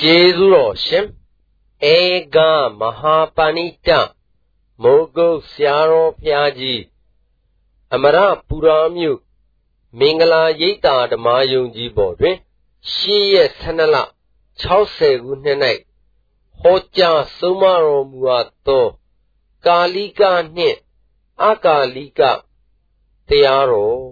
[0.00, 1.06] ကျေးဇူးတော်ရှင်
[1.94, 1.96] ဧ
[2.34, 2.36] က
[2.80, 3.88] မဟာပဏိတ
[4.82, 6.82] မိုးကုတ်ဆရာတော်ဘုရားကြီး
[7.94, 8.18] အမရ
[8.48, 9.18] ပူရာမြို့
[9.98, 12.36] မင်္ဂလာရိပ်သာဓမ္မယုံကြီးပေါ်တွင်
[12.92, 13.96] ရှေးရက်12လ
[14.62, 15.58] 60ခုနှစ်၌
[16.60, 18.86] ဟောကြားဆုံးမတော်မူအပ်သော
[19.66, 20.22] ကာလိက
[20.56, 20.78] နှင့်
[21.42, 22.20] အကာလိက
[23.28, 24.04] တရားတော်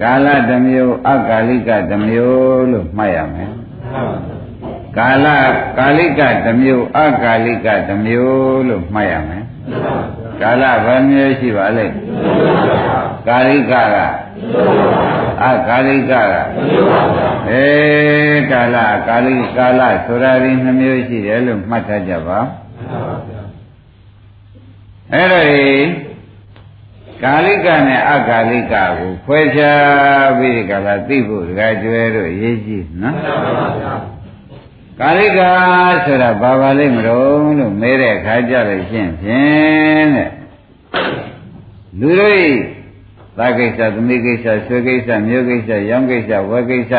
[0.00, 3.65] ကာလတစ်မျိုးအကာလိကတစ်မျိုးလို့မှတ်ရမယ်
[4.98, 5.26] ကာလ
[5.78, 9.44] ကာလိကတစ်မျိုးအကာလိကတစ်မျိုးလို့မှတ်ရမယ်
[10.42, 11.86] ကာလဘယ်မျိုးရှိပါလဲ
[13.28, 13.74] ကာလိကက
[15.44, 16.14] အကာလိကက
[17.50, 17.66] အဲ
[18.52, 18.76] ကာလ
[19.08, 22.38] ကာလိကာလဆိုတာဒီနှမျိုးရှိတယ်လို့မှတ်ထားကြပါ
[25.12, 25.40] အဲ့ဒါ
[27.22, 33.16] ကာလိကနဲ့အကာလိကကိုခွဲခြားပြီးဒီကလာသိဖို့ဒကာကျွဲတို့ရေးကြည့်နော်
[35.00, 35.40] ကာလိက
[36.04, 40.30] ဆိုတာဘာပါလိမ့်မလို့လို့မဲတဲ့အခါကြလို့ရှင်းဖြင့်တဲ့
[42.00, 42.36] လူတို့
[43.38, 46.94] သာကိစ္စသမီးကိစ္စဆွေကိစ္စမျိုးကိစ္စရောင်းကိစ္စဝယ်ကိစ္စ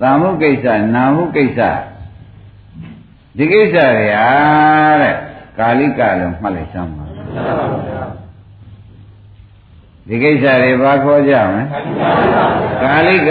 [0.00, 1.60] သာမှုကိစ္စနာမှုကိစ္စ
[3.36, 4.30] ဒီကိစ္စတွေဟာ
[5.02, 5.16] တဲ့
[5.58, 7.04] ကာလိကလို့မှတ်လိုက်စမ်းပါ
[10.08, 11.64] ဒီကိစ္စတွေဘာခေါ်ကြမလဲ
[12.82, 13.30] ကာလိက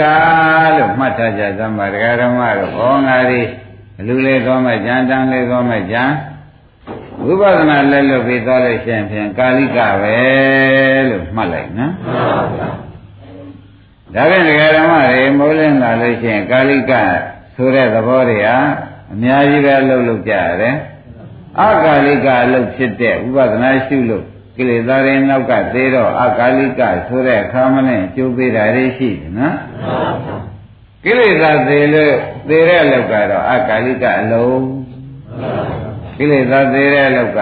[0.76, 3.40] လို့မှတ်ထားကြသမှာဒကာဓမ္မတို့ဟောငါဒီ
[3.98, 6.02] အလူလေးသောမဲ့ကြံတန်းလေးသောမဲ့ကြံ
[7.24, 10.18] ဝိပဿနာလက်လွတ်ပြီးသွားလို့ရှိရင်ဖြင့်ကာလိကပဲ
[11.08, 11.92] လို့မှတ်လိုက်နော်
[14.14, 16.92] ဒါဖြင့်ဒကာဓမ္မတွေမိုးလင်းလာလို့ရှိရင်ကာလိက
[17.54, 18.56] ဆိုတဲ့သဘောတွေဟာ
[19.12, 20.74] အများကြီးပဲလှုပ်လှုပ်ကြရတယ်
[21.60, 24.24] အကာလိကအလုပ်ဖြစ်တဲ့ဥပဒနာရှုလို့
[24.56, 29.56] ကိလေသာတွေနောက်ကသေးတော့အကာလိကဆိုတဲ့အခါမနဲ့ကျိုးပေးတာတွေရှိတယ်နော်
[31.04, 32.14] ကိလေသာသေးလို့
[32.48, 34.64] သေးတဲ့လောက်ကတော့အကာလိကအလုံး
[36.18, 37.38] ကိလေသာသေးတဲ့လောက်က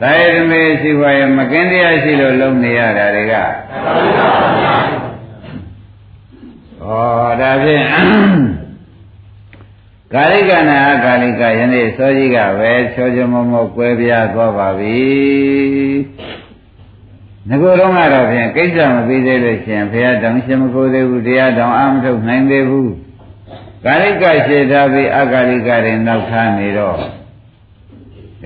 [0.00, 3.38] သာယတမေရှိပါရဲ့မကင်းတရားရှိလို့လုံနေရတာတွေကဩ
[7.40, 7.84] ဒါဖြင့်
[10.14, 15.00] ကာလိကနာကာလိကယနေ့စောကြီးကပဲချောချောမောမောကွဲပြားသွားပါပြီ
[17.48, 22.92] ငကိုတော့ကတော့ဖြင့်ကိစ္စမပြီးသေးလို့ရှင်ဘုရားတောင်ရှင်မကိုသေးဘူးတရားတောင်အာမထုတ်နိုင်သေးဘူး
[23.84, 27.00] ကာလိကရှေထားပြီးအကာလိကတွေနောက်ထားနေတော့ဒ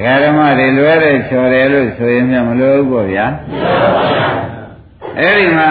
[0.05, 3.27] ကာဓမ္မတွေလွဲတဲ့ချော်တယ်လို့ဆိုရင်မြမလို့ပေါ့ဗျာ
[5.19, 5.71] အဲ့ဒီမှာ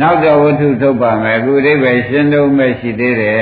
[0.00, 3.40] နောက်တော့ဝတ္ထုထုတ်ပါမယ်အခုအိဗယ်ရှင်းတော့မဲ့ရှိသေးတယ်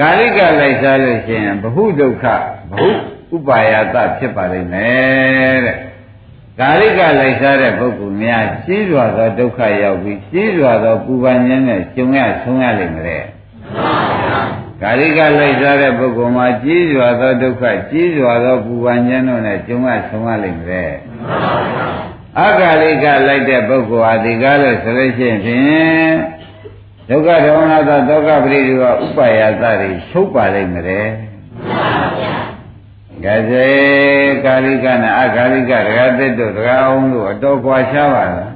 [0.00, 2.24] ကာလိကလိုက်စားလို့ရှိရင်ဘ ഹു ဒုက္ခ
[2.70, 2.88] ဘ ഹു
[3.34, 5.78] ဥပါယတဖြစ်ပါလိမ့်မယ်တဲ့
[6.60, 13.24] ကာလိကလိုက်စားတဲ့ပုဂ္ဂိုလ်များကြီးစွာသောဒုက္ခရောက်ပြီးကြီးစွာသောပူပန်ခြင်းနဲ့ကျုံရဆုံးရလိမ့်မယ်တဲ့
[14.82, 20.92] ကာလိကလိုက်စားတဲ့ပုဂ္ဂိုလ်မှာကြီးစွာသောဒုက္ခကြီးစွာသောပူပန်ခြင်းတို့နဲ့ကျုံရဆုံးရလိမ့်မယ်
[22.40, 26.37] အကာလိကလိုက်တဲ့ပုဂ္ဂိုလ်ဟာဒီကားလို့ဆိုလို့ရှိရင်ဖြင့်
[27.08, 31.06] ဒုက္ခဒေါမနသဒုက္ခပရိဒီဝဥပါယသတွေချုပ်ပါလိမ့်မယ်တဲ့
[33.24, 33.68] ကစေ
[34.44, 38.52] ကာလိကနဲ့အကာလိကဒကာသစ်တို့ဒကာအောင်တို့အတော်ကွာရှားပါလား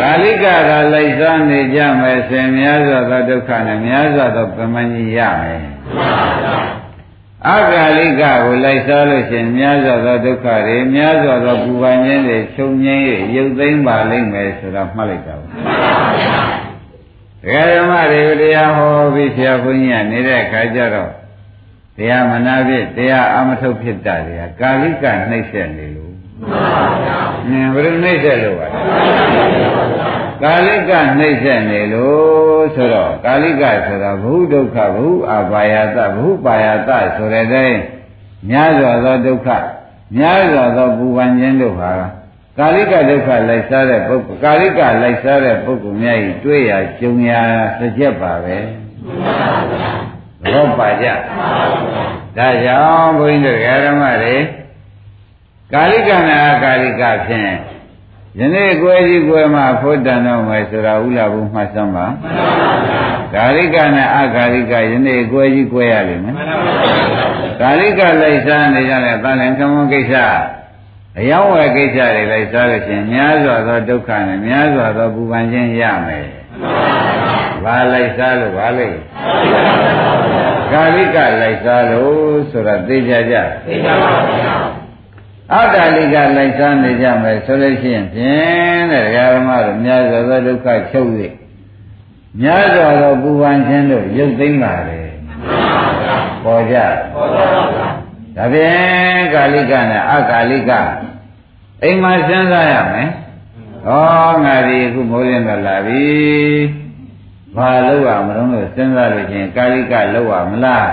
[0.00, 0.46] ကာလိကက
[0.92, 5.62] လိုက်စားနေကြမယ်ဆင်များစွာသောဒုက္ခနဲ့များစွာသောပမဏိရမယ်
[7.50, 13.04] အကာလိကကိုလိုက်စားလို့ရှင်များစွာသောဒုက္ခတွေများစွာသောပူပန်ခြင်းတွေချုပ်ငြိမ်း၍
[13.34, 15.46] ရုပ်သိမ်းပါလိမ့်မယ်ဆိုတာမှတ်လိုက်တာပါ
[17.44, 21.10] တရားဓမ္မတွေတရားဟောပြီးဆရာဘုန်းကြီးကနေတဲ့အခါကျတော့
[21.96, 26.12] တရားမနာဖြစ်တရားအမထုတ်ဖြစ်တာတွေကကာလိကနှိမ့်ဆက်နေလို့
[26.50, 27.16] မှန်ပါဗျာ။
[27.46, 28.78] အင်းဘယ်လိုနှိမ့်ဆက်လို့ပါလဲ။
[30.44, 37.78] ကာလိကနှိမ့်ဆက်နေလို့ဆိုတော့ကာလိကဆိုတာဘုဒုက္ခဘုအဘာယတဘုပါယတဆိုတဲ့တိုင်း
[38.50, 39.48] များစွာသောဒုက္ခ
[40.16, 41.92] များစွာသောပူပန်ခြင်းတို့ဟာ
[42.58, 47.30] ကာလိကဒုက္ခလိုက်စားတဲ့ပုဂ္ဂိုလ်ကာလိကလိုက်စားတဲ့ပုဂ္ဂိုလ်များဤတွေ့ရကြုံရ
[47.78, 48.56] တစ်ချက်ပါပဲ
[50.52, 51.06] ဘောပါကြ
[52.36, 54.36] ဒါကြောင့်ဘုန်းကြီးတို့ဓမ္မတွေ
[55.72, 57.52] ကာလိကနာကာလိကဖြင့်
[58.38, 62.06] ယနေ့ကိုယ်ကြီးကိုယ်မှာဖို့တန်တော့မယ်ဆိုတာဥလာဘူးမှတ်စမ်းပါ
[63.34, 66.34] ကာလိကနဲ့အကာလိကယနေ့ကိုယ်ကြီးကိုယ်ရလိမ့်မယ်
[67.60, 70.14] ကာလိကလိုက်စားနေကြတဲ့တန်လင်ကမွန်ကိစ္စ
[71.18, 76.26] အယောင်းဝယ်ကိစ္စတွေလိုက်စားလို့ရှင်များစွာသောဒုက္ခနဲ့များစွာသောပူပန်ခြင်းရမယ်။
[77.64, 78.88] ဘာလိုက်စားလို့ဘာလဲ။
[80.72, 83.34] ကာလိကလိုက်စားလို့ဆိုတာသိကြကြ။
[83.66, 84.61] သိပါပါဘုရား။
[85.54, 91.10] အတ္တလိကလိုက်စားနေကြမယ်ဆိုလို့ရှိရင်ဖြင့်တဲ့ဓမ္မတို့များစွာသောဒုက္ခချုပ်၍
[92.40, 95.00] များစွာသောပူပန်ခြင်းတို့ရုပ်သိမ်းပါလေ
[96.44, 96.76] ပေါ်ကြ
[97.14, 97.62] ပေါ်ပါပါ
[98.36, 100.70] ဒါဖြင့်ကာလိကနဲ့အကာလိက
[101.82, 103.08] အိမ်မှာစဉ်းစားရမယ်
[103.86, 103.90] ဩ
[104.44, 106.04] ငါဒီအခုမိုးရင်တော့လာပြီ
[107.56, 110.88] ဘာလို့ရမလို့လို့စဉ်းစားလို့ချင်းကာလိကလောက်ရမလား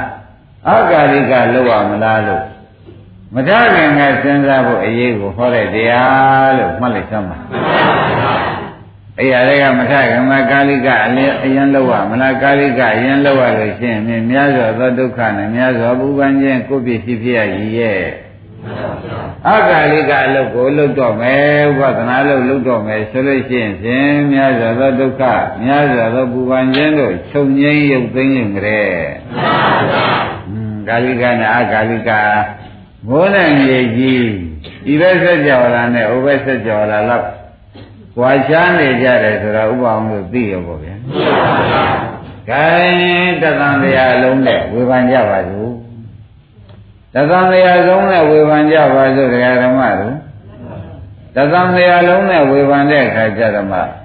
[0.69, 2.43] အကာလိကလောက်ရမလားလို့
[3.35, 7.37] မထခင်ကစဉ်းစားဖို့အရေးကိုဟောတဲ့တရားလို့မှတ်လိုက်သမ်းပါ
[9.17, 18.01] အဲ့ရတွေကမထခင်မှာကာလိကအလင်းအရင်လောက်ရမလားကာလိကအရင်လောက်ရလို့ရှိရင်များစွာသောဒုက္ခနဲ့များစွာပူပန်ခြင်းကိုပြည့်ဖြစ်ဖြစ်ရည်ရဲ့
[19.47, 25.23] အကာလိကအလုပ်ကိုလုပ်တော့မယ်ဥပဒနာလုပ်လုပ်တော့မယ်ဆိုလို့ရှိရင်ဖြင့်များစွာသောဒုက္ခ
[25.63, 28.81] များစွာသောပူပန်ခြင်းတို့ချုပ်ငြိမ်းရုပ်သိမ်းရုံကြဲ
[30.87, 32.11] ကာလိကနဲ့အကာလိက
[33.07, 34.23] မိုးနဲ့မြေကြီး
[34.85, 37.25] ဒီဘက်ဆက်ကြော်လာနဲ့ဟိုဘက်ဆက်ကြော်လာတော့
[38.15, 40.95] ကြွာချားနေကြတယ်ဆိုတော့ဥပအောင်လို့သိရပေါ့ဗျာ။
[42.49, 45.71] ခိုင်းတသံတရားလုံးနဲ့ဝေဖန်ကြပါစို့။
[47.13, 50.15] တသံတရားလုံးနဲ့ဝေဖန်ကြပါစို့တရားဓမ္မတို့။
[51.35, 53.98] တသံတရားလုံးနဲ့ဝေဖန်တဲ့အခါကျတော့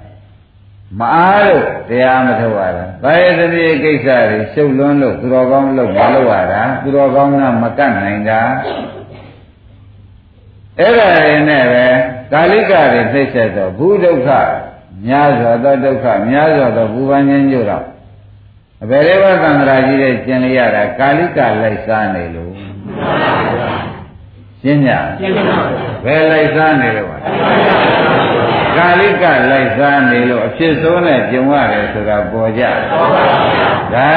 [0.99, 8.41] မှမအားလို့တရားမထုတ်ရတာ။ဘာရဲ့တတိယကိစ္စတွေရှုပ်လွန်းလို့သူတော်ကောင်းလို့မလုပ်ရတာ။သူတော်ကောင်းကမကတ်နိုင်တာ။
[10.79, 11.85] အဲ့ဒါတွေနဲ့ပဲ
[12.31, 14.29] ကာလိကတွေနှိမ့်ဆက်တော့ဘူးဒုက္ခ
[15.05, 17.85] များစွာသောဒုက္ခများစွာသောဘူပန်းခြင်းကြတော့
[18.83, 22.53] အဘယ်လေးပါးသံဃာကြီးတဲ့ကျင်လျရတာကာလိကလိုက်စားနေလို့
[24.61, 24.87] ရှင်းည
[26.05, 27.17] ဘယ်လိုက်စားနေလို့ပါ
[28.77, 32.63] ကာလိကလိုက်စားနေလို့အဖြစ်ဆုံးနဲ့ကြုံရတယ်ဆိုတာပေါ်ကြ
[33.93, 34.09] ဒါ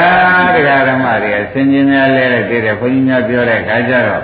[0.53, 4.23] တရားဓမ္မတွေအစဉ်ချင်းများလဲတဲ့တည်းတဲ့ဘုန်းကြီးများပြောတဲ့ခါကျတော့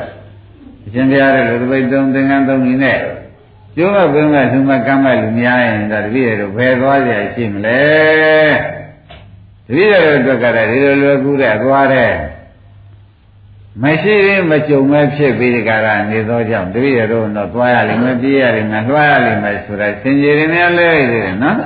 [0.86, 3.00] အရှင်ဘုရားရဲ့လူတပိတ်သုံးသင်္ကန်းသုံးကြီးနဲ့
[3.76, 7.82] ကျိုးမပင်းမသူမကမ်းမလူများရင်ဒါတပည့်ရတို့ဘယ်သွားကြရှိမလဲ
[9.68, 12.12] တပည့်ရတို့အတွက်ကလည်းဒီလိုလွယ်ကူတဲ့သွားတဲ့
[13.83, 21.57] မရှိရင်မကြုံမဲ့ဖြစ်ပြီးဒီကရာနေသောကြောင့်တပည့်ရတို့တော့သွားရလိမ့်မယ်ပြေးရလိမ့်မယ်လွှားရလိမ့်မယ်ဆိုတာစင်ကြယ်နေလဲရသေးတယ်နော်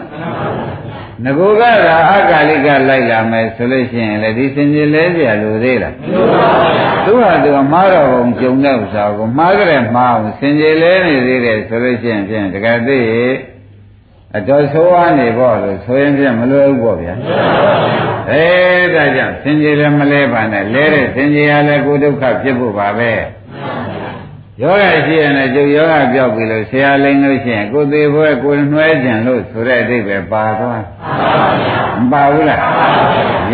[1.25, 5.95] ငကိုကသာအကာလိကလိုက်လာမယ်ဆိုလို့ရှိရင်လည်းဒီစင်ကြယ်လဲเสียလို့သေးလား
[7.05, 13.01] သူဟာသူကမှားတော့ဘုံကြုံတဲ့ဥစ္စာကိုမှားကြတယ်မှားအောင်စင်ကြယ်လဲနေသေးတယ်ဆိုလို့ရှိရင်ဖြင့်တကယ်သိ
[14.38, 17.14] အတော်ဆိုးဝါးနေပေါ့လို့ဆိုရင်ဖြင့်မလွယ်ဘူးပေါ့ဗျာ
[18.32, 18.46] အဲ
[18.94, 23.12] ဒါကြောင့်စင်ကြယ်လည်းမလဲပါနဲ့လဲတဲ့စင်ကြယ်ရလည်းကိုဒုက္ခဖြစ်ဖို့ပါပဲ
[24.62, 30.84] ယောဂရှိရင်လည်းကျုပ်ယောဂပြောက်ပြီလို့ဆရာလိန်လို့ရှိရင်ကိုသေးဘွဲကိုနှွဲကြံလို့ဆိုတဲ့အဓိပ္ပာယ်ပါသွား
[32.00, 32.62] မပါဘူးလား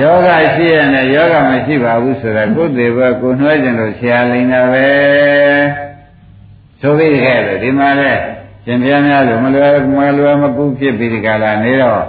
[0.02, 4.88] ယောဂရှိရင်လည်းယောဂမရှိပါဘူးဆိုတာကိုသေးဘွဲကိုနှွဲကြံလို့ဆရာလိန်တာပဲ
[6.82, 8.14] ဆိုပြီးခဲ့လို့ဒီမှာလဲ
[8.66, 12.02] ရှင်ဘုရားများလို့မလွယ်မလွယ်မကူဖြစ်ပြီးဒီကလာနေတော့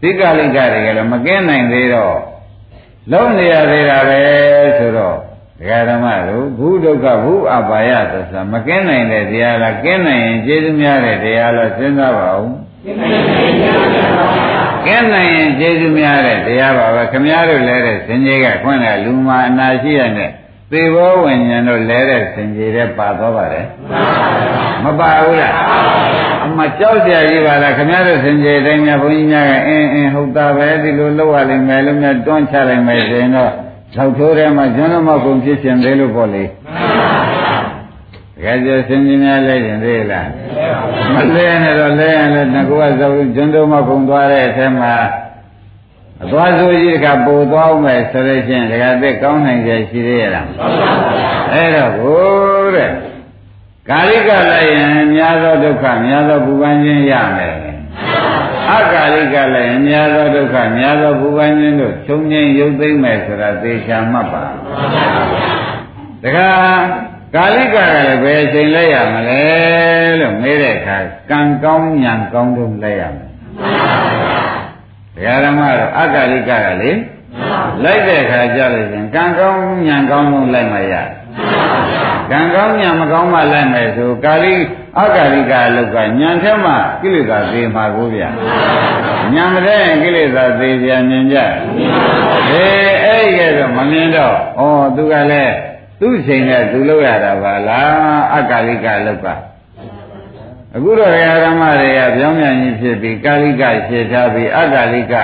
[0.00, 2.16] ဒီကလိကတွေကလည်းမကင်းနိုင်သေးတော့
[3.12, 4.20] လုံးနေရသေးတာပဲ
[4.78, 5.16] ဆိုတော့
[5.58, 12.50] ဒကာဓမ္မတို့ဘူးဒုက္ခဘူးအပါယသစ္စာမကင်းနိုင်တဲ့တရားလားကင်းနိုင်ရင်ကျေးဇူးများတဲ့တရားလားစဉ်းစားပါဦး
[14.86, 20.30] ကင်းနိုင်ရင်ကျေးဇူးများတဲ့တရားပါပဲခမည်းတော်လဲတဲ့စင်ကြီးကခွင့်တဲ့လူမာအနာရှိရတဲ့
[20.72, 23.66] သေဘောဝิญဉဏ်တို့လဲတဲ့စင်ကြီးတဲ့ပါတော့ပါတယ်
[24.84, 25.54] မပါဘူးလား
[26.44, 33.52] အမကြောက်ကြကြီးပါလားခမည်းတော်စင်ကြီးတိုင်းများဘုန်းကြီးများကအင်းအင်းဟုတ်တာပဲဒီလိုလောက်ရလိမ့်မယ်လို့များတွန်းချလိုက်မယ်ဆိုရင်တော့
[33.96, 36.48] လောက်ထိုးထဲမှာကျွန်းတော်မကုံဖြစ်ရှင်သေးလို့ပေါ့လေတ
[38.42, 40.28] ကယ်ကျစင်ကြီးများလဲရင်သေးလား
[41.14, 44.94] မလဲနဲ့တော့လဲရင်လည်းငကောကဇောကျွန်းတော်မကုံသွားတဲ့အထက်မှာ
[46.22, 50.48] အသွားဆိုကြီးကပို့သွားအောင်မယ်ဆိုလို့ချင်းတကယ်သက်ကောင်းနိုင်ကြရှိသေးရလား
[51.52, 52.90] အဲ့တော့ဘိုးတဲ့
[53.88, 57.54] ကာလိကလည်းရင်များသောဒုက္ခများသောပူပန်ခြင်းရမယ်
[58.72, 64.44] အကာလိကလည်းအများသောဒုက္ခများသောဘူပန်းခြင်းတို့ချုပ်ငြိမ်းရုပ်သိမ့်မယ်ဆိုတာသေချာမှတ်ပါ
[66.22, 66.48] တခါ
[67.34, 69.42] ကာလိကကလည်းဘယ်အချိန်လဲရမလဲ
[70.20, 70.96] လို့မေးတဲ့အခါ
[71.30, 73.26] ကံကောင်းညာကောင်းတို့လဲရမယ်
[75.16, 76.90] တရားဓမ္မတော့အကာလိကကလေ
[77.84, 81.08] လိုက်တဲ့အခါကြလို့ရှင်ကံကောင်းညာကောင်းတို့လိုက်မှရတယ်
[82.30, 84.54] ကံကောင်းညာမကောင်းမှလိုက်မယ်ဆိုကာလိ
[85.00, 88.28] အကာလိကအလုတ်ကညာထဲမှာကိလေသာသေးမှာကိုဗျာ
[89.34, 91.38] ညာမတဲ့ကိလေသာသေးပြန်မြင်ကြ
[92.50, 94.62] အေးအဲ့ဒီကဲတော့မမြင်တော့ဩ
[94.96, 95.54] သူကလည်း
[96.00, 99.26] သူ့ချိန်နဲ့သူလုပ်ရတာပါလားအကာလိကအလုတ်က
[100.76, 101.12] အခုတော့
[101.44, 105.14] ဓမ္မတွေကပြောင်းပြန်ကြီးဖြစ်ပြီးကာလိကရှင်းထားပြီးအကာလိက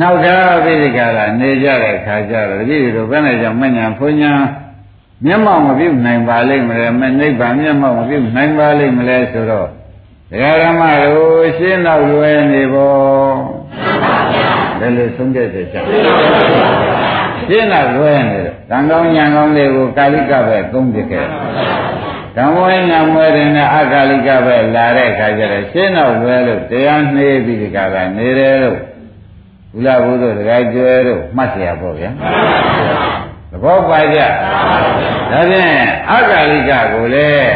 [0.00, 4.32] နောက်သားပိဋကလာနေကြတဲ့ခါကျတော့တပည့်တို့ဘယ်နဲ့ကြောင့်မညာဖွညာ
[5.24, 9.68] မျက်မှောက်မပြုနိုင်ပါလိမ့်မလဲမနိဗ္ဗာန်မျက်မှောက်မပြုနိုင်ပါလိမ့်မလဲဆိုတော့
[10.30, 13.34] ဒကာရမတို့ရှင်းတော့လွယ်နေပေါ့
[14.78, 15.76] ဘယ်လိုဆုံးဖြတ်ချက်ချ
[17.48, 21.26] ရှင်းတော့လွဲနေတယ်ကံကောင်းညာကောင်းတွေကိုကာလိကပဲသုံးပြခဲ့
[22.37, 28.77] ဓမ္မဝိညာမွဲတဲ့နဲ့အကာလိကပဲလာတဲ့အခါကျတော့ရှင်းတော့လွဲလို့တရားနှေးပြီးဒီကကနေတယ်လို့
[29.73, 32.09] ဘုရားဘုရားတရားကျွဲတို့မှတ်เสียပေါ့ဗျာ
[33.51, 34.19] သဘောပါကြ
[35.31, 35.71] ဒါဖြင့်
[36.11, 37.55] အကာလိကကိုလည်း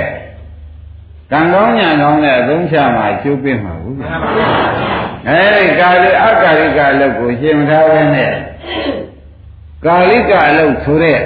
[1.31, 4.09] ကံကောင်းညာကောင်းတဲ့အသုံးချမှာကျိုးပင့်မှာဘူးဗျာ
[5.27, 8.31] အဲဒီကာလိအကာလိကအလုပ်ကိုရှင်းမထားဘဲနဲ့
[9.85, 11.19] ကာလိကအလုပ်ဆိုတဲ့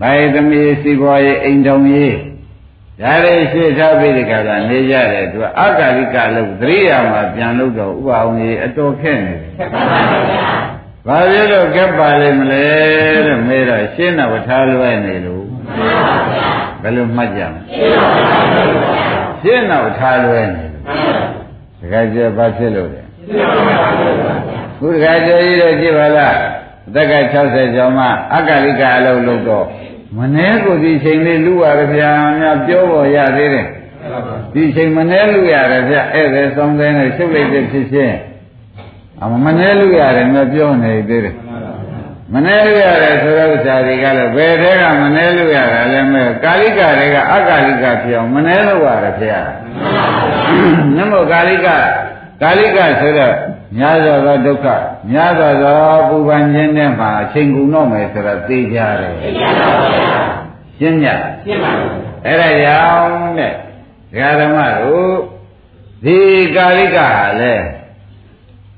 [0.00, 2.16] ဗိုက်သမီးစီပွားရေးအိမ်တော်ရေး
[3.01, 9.51] ဒါလေးရှေ့ထားပြီးဒီကကနေကြတယ်သူကအကာလိကလို့သတိရမှာပြန်လို့တော့ဥပအောင်ကြီးအတော်ခက်နေတယ်။
[11.07, 12.65] ဘာဖြစ်လို့ကက်ပါလိမ့်မလဲ
[13.25, 15.45] လို့မေးတော့ရှင်းတော့ထားလွယ်နေလို့
[16.81, 17.61] ဘယ်လိုမှတ်ကြမလဲ။
[19.41, 20.83] ရှင်းတော့ထားလွယ်နေလို့
[21.79, 23.03] တခါကျဘာဖြစ်လို့လဲ။
[24.79, 26.35] ခုတခါကျကြီးတော့ကြည့်ပါလား
[26.87, 29.65] အသက်က60ကျော်မှအကာလိကအလုပ်လုပ်တော့
[30.15, 33.67] မနှဲကိုဒီချိန်လေးလူရကြဗျာများပြောပေါ်ရသေးတယ်
[34.53, 38.15] ဒီချိန်မနှဲလူရတယ်ဗျဧည့်သည်ဆောင်တဲ့နဲ့ရှုပ်လိုက်တဲ့ဖြစ်ချင်း
[39.21, 41.35] အမမနှဲလူရတယ်များပြောနေသေးတယ်
[42.33, 49.41] မနှဲလူရတယ်ဆိုတော့ဥစ္စာတွေကလည်းဘယ်တဲကမနှဲလူရတာလဲမဲ့ကာလိကတွေကအကာလိကဖြစ်အောင်မနှဲလို့ရတယ်ဗျာ
[50.97, 51.67] နမောကာလိက
[52.41, 53.35] ကာလိကဆိုတော့
[53.75, 54.67] များစွာသောဒုက္ခ
[55.11, 59.93] များစွာသောပူပန်ခြင်းနဲ့မှအချိန်ကုန်တော့မယ်ဆိုတော့သိကြတယ်သိကြပါဘူး
[60.79, 61.09] ရှင်းကြ
[61.45, 61.91] ရှင်းပါဘူး
[62.25, 65.13] အဲ့ဒါကြောင့်တဲ့ဒကာဓမ္မတို့
[66.05, 66.17] ဒီ
[66.55, 67.07] ကာလိကဟာ
[67.41, 67.53] လေ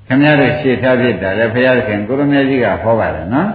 [0.08, 3.50] ခင်ဗျားတို့ရှေ့ထားဖြစ်တာလေဘုရားခင်ကိုရမကြီးကဟောပါတယ်နော်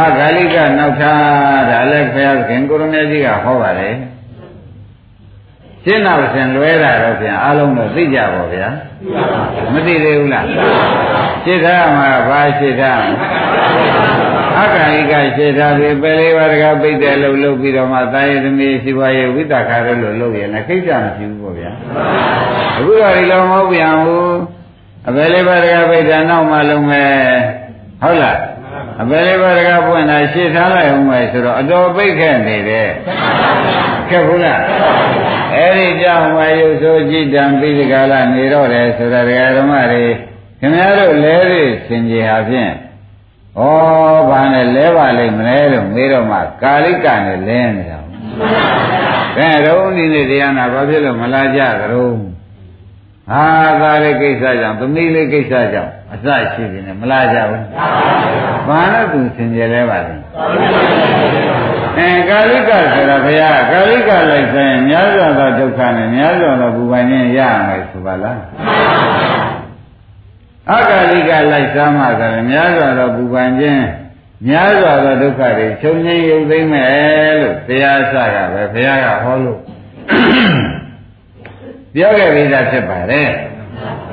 [0.00, 3.94] အဂါလိကနောက်ထားတာလည်းဘုရားခင်ကိုရမကြီးကဟောပါတယ်
[5.84, 8.68] ရှင်းတော့ရှင်လွဲတာတော့ပြန်အလုံးတော့သိကြပါဗျာ
[9.72, 10.46] မသိသေးဘူးလား
[11.44, 13.02] ရှင်းထားမှာဘာရှင်းထား
[14.56, 21.70] အက္ခိကရှင်းထားပြီးပယ်လေးပါးတကပိတ်တယ်လို့လုပ်ပြီးတော့မှသာယသမီးရှိပါရဲ့ဝိတ္တခါရလို့လုပ်ရင်လည်းခိစ္စမရှိဘူးပေါ့ဗျာ
[22.76, 24.34] အခုတော့ဒီလိုမဟုတ်ပြန်ဘူး
[25.08, 27.14] အပယ်လေးပါးတကပိတ်တယ်နောက်မှလုံးမယ်
[28.02, 28.38] ဟုတ်လား
[29.02, 32.90] အပယ်လေးပါးတကပွင့်တာရှင်းထားလိုက်အောင်မယ်ဆိုတော့အတော်ပိတ်ခဲ့နေတယ်
[34.08, 34.60] ခက်ဘူးလား
[35.64, 40.04] အဲ့ဒီကြောင့်ဝါယုဆိုကြည်တံပြီးဒီကလာနေတော့တယ်ဆိုတာဒကာဓမ္မတွေ
[40.60, 41.54] ခင်ဗျားတို့လဲရ
[41.86, 42.72] စင်ကြဟာဖြင့်
[43.58, 43.62] ဩ
[44.28, 47.98] ဘာနဲ့လဲပါလိမ့်မလဲလို့မေးတော့မှကာလိကနဲ့လဲနေတာ
[49.36, 52.14] ကဲတော့ဒီနေ့တရားနာဘာဖြစ်လို့မလာကြကြတော့
[53.30, 53.44] ဟာ
[53.80, 57.64] ကာလိကိစ္စကြောင့်သမီးလေးကိစ္စကြောင့်အစရှိနေတယ်မလာကြဘူး
[58.68, 60.22] ဘာနဲ့သူစင်ကြလဲပါလိမ့်
[61.98, 68.40] အဲကာလိကဆိုတာဘုရားကာလိကလိုက်ဆိုရင်များစွာသောဒုက္ခနဲ့များစွာသောပူပန်ခြင်းရမယ်ဆိုပါလား
[70.70, 73.84] အကာလိကလိုက်စားမှဆိုရင်များစွာသောပူပန်ခြင်း
[74.48, 79.58] များစွာသောဒုက္ခတွေချုပ်ငြိမ်းရုပ်သိမ်းမယ်လို့တရားစရပဲဘုရားကဟောလို့
[81.94, 83.30] ပြောခဲ့ပြီးသားဖြစ်ပါတယ်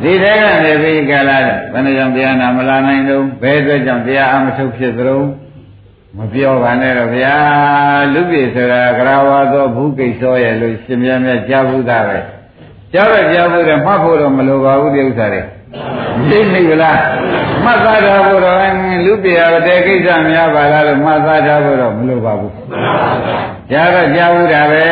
[0.03, 5.27] ဒီတဲကနေပြီးကြလားဘယ်နှကြောင့်တရားနာမလာနိုင်တော့ဘယ်အတွက်ကြောင့်တရားအမထုတ်ဖြစ်သလုံး
[6.17, 7.35] မပြောပါနဲ့တော့ဗျာ
[8.13, 12.19] လူပြည်ဆိုတာကရာဝါသောဘုကိစ္စရဲ့လို့ရှင်မြတ်မြတ်ကြားဘူးသားပဲ
[12.93, 15.41] ကြားပဲကြားဘူးတယ်မှတ်ဖို့တော့မလိုပါဘူးဒီဥစ္စာတွေ
[16.29, 16.97] သိနေကြလား
[17.63, 18.57] မှတ်သားထားဖို့တော့
[19.05, 22.53] လူပြည်ရတဲ့ကိစ္စများပါလားလို့မှတ်သားထားဖို့တော့မလိုပါဘူး
[23.71, 24.85] ကြားတော့ကြားဘူးတာပဲ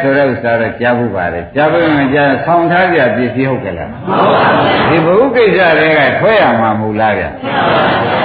[0.00, 3.90] ဆိုတဲ့ဥစ္စာတော့ကြားဘူးပါတယ်ကြားဘူးမှကြားဆောင်းထားကြပစ္စည်းဟုတ်ကြလား
[4.88, 7.24] ဒီဘုကိစ္စတွေကထွဲရမှာမဟုတ်လားဗျ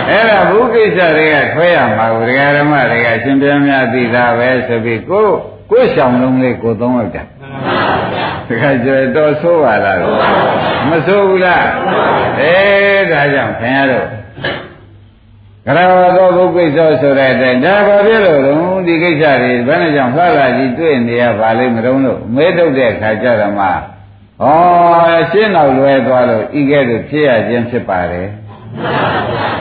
[0.09, 5.27] အဲ့ဒါဘုကိစ္စတွေကထွဲရမှာကိုဒကာဓမ္မတွေကအရှင်ပြန်များသိတာပဲဆိုပြီးကို
[5.71, 7.23] ကိုရှောင်လုံးလေးကိုသုံးလိုက်တာ
[8.47, 9.99] တခါကျတော့ဆိုးပါလား
[10.89, 11.65] မဆိုးဘူးလား
[12.39, 12.55] အဲ
[13.11, 14.07] ဒါကြောင့်ခင်ဗျားတို့
[15.69, 18.53] ကရဝသောဘုကိစ္စဆိုတဲ့အတိုင်းဒါဘာဖြစ်လို့လဲ
[18.87, 23.71] ဒီကိစ္စတွေဘယ်နဲ့ကြောင့်လှလာကြီးတွေ့နေရပါလိမ့်မတုံးလို့မဲထုတ်တဲ့အခါကျတော့မှဩ
[25.31, 28.27] ရှင်းတော့လွယ်သွားလို့ဤကဲ့သို့ဖြစ်ရခြင်းဖြစ်ပါတယ်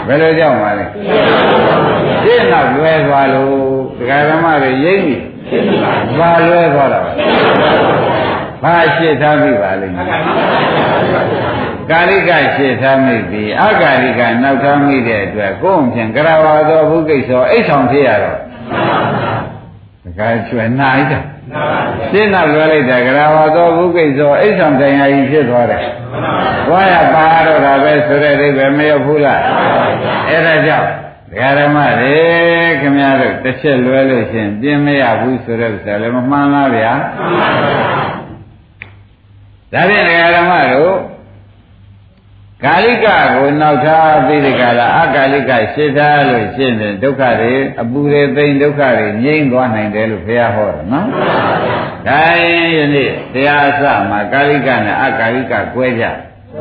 [0.07, 0.87] ဘယ်လိုကြောင့်ပါလဲ
[2.23, 3.55] ရှင်းတော့လွယ်သွားလို့
[3.99, 5.17] ဒကာဓမ္မတွေရိပ်ပြီ
[6.19, 7.01] ဘာလွယ်သွားတာ
[8.63, 9.95] ဘာရှင်းထားပြီပါလိမ့်
[11.91, 18.39] ကာလိကရှေ့ထားမိပြီအကာလိကနောက်ထားမိတဲ့အတွက်ကိုယ်အပြင်ကရဝါသောဘုကိစ္စအိတ်ဆောင်ဖြစ်ရတော့
[20.19, 21.21] ဒါကကျွယ်နိုင်တာ
[22.11, 25.85] ရှင်းနောက်လွယ်လိုက်တာကရဝါသောဘုကိစ္စအိတ်ဆောင်တရားကြီးဖြစ်သွားတယ်
[26.69, 29.41] ဘွားရပါတော့တာပဲဆိုတဲ့အိဗယ်မရောက်ဘူးလား
[30.29, 30.89] အဲ့ဒါကြောင့်
[31.31, 32.17] ဒကာဓမ္မတွေ
[32.81, 36.93] ခင်ဗျားတို့တစ်ချက်လွဲလို့ရှင်ပြင်းမရဘူးဆိုတဲ့ဥစ္စာလည်းမမှန်လားဗျာ
[39.73, 40.95] ဒါဖြင့်ဒကာဓမ္မတို့
[42.65, 51.07] ကာလိကကိုနောက်ထားပြီးဒီကလာအကာလိကရှင်းထားလို့ရှင်းတယ်ဒုက္ခတွေအပူတွေသိမ့်ဒုက္ခတွေငြိမ့်သွားနိုင်တယ်လို့ဘုရားဟောတယ်နော်။
[52.07, 56.05] ဒါရင်ယနေ့တရားအစမှာကာလိကနဲ့အကာလိကကွဲကြ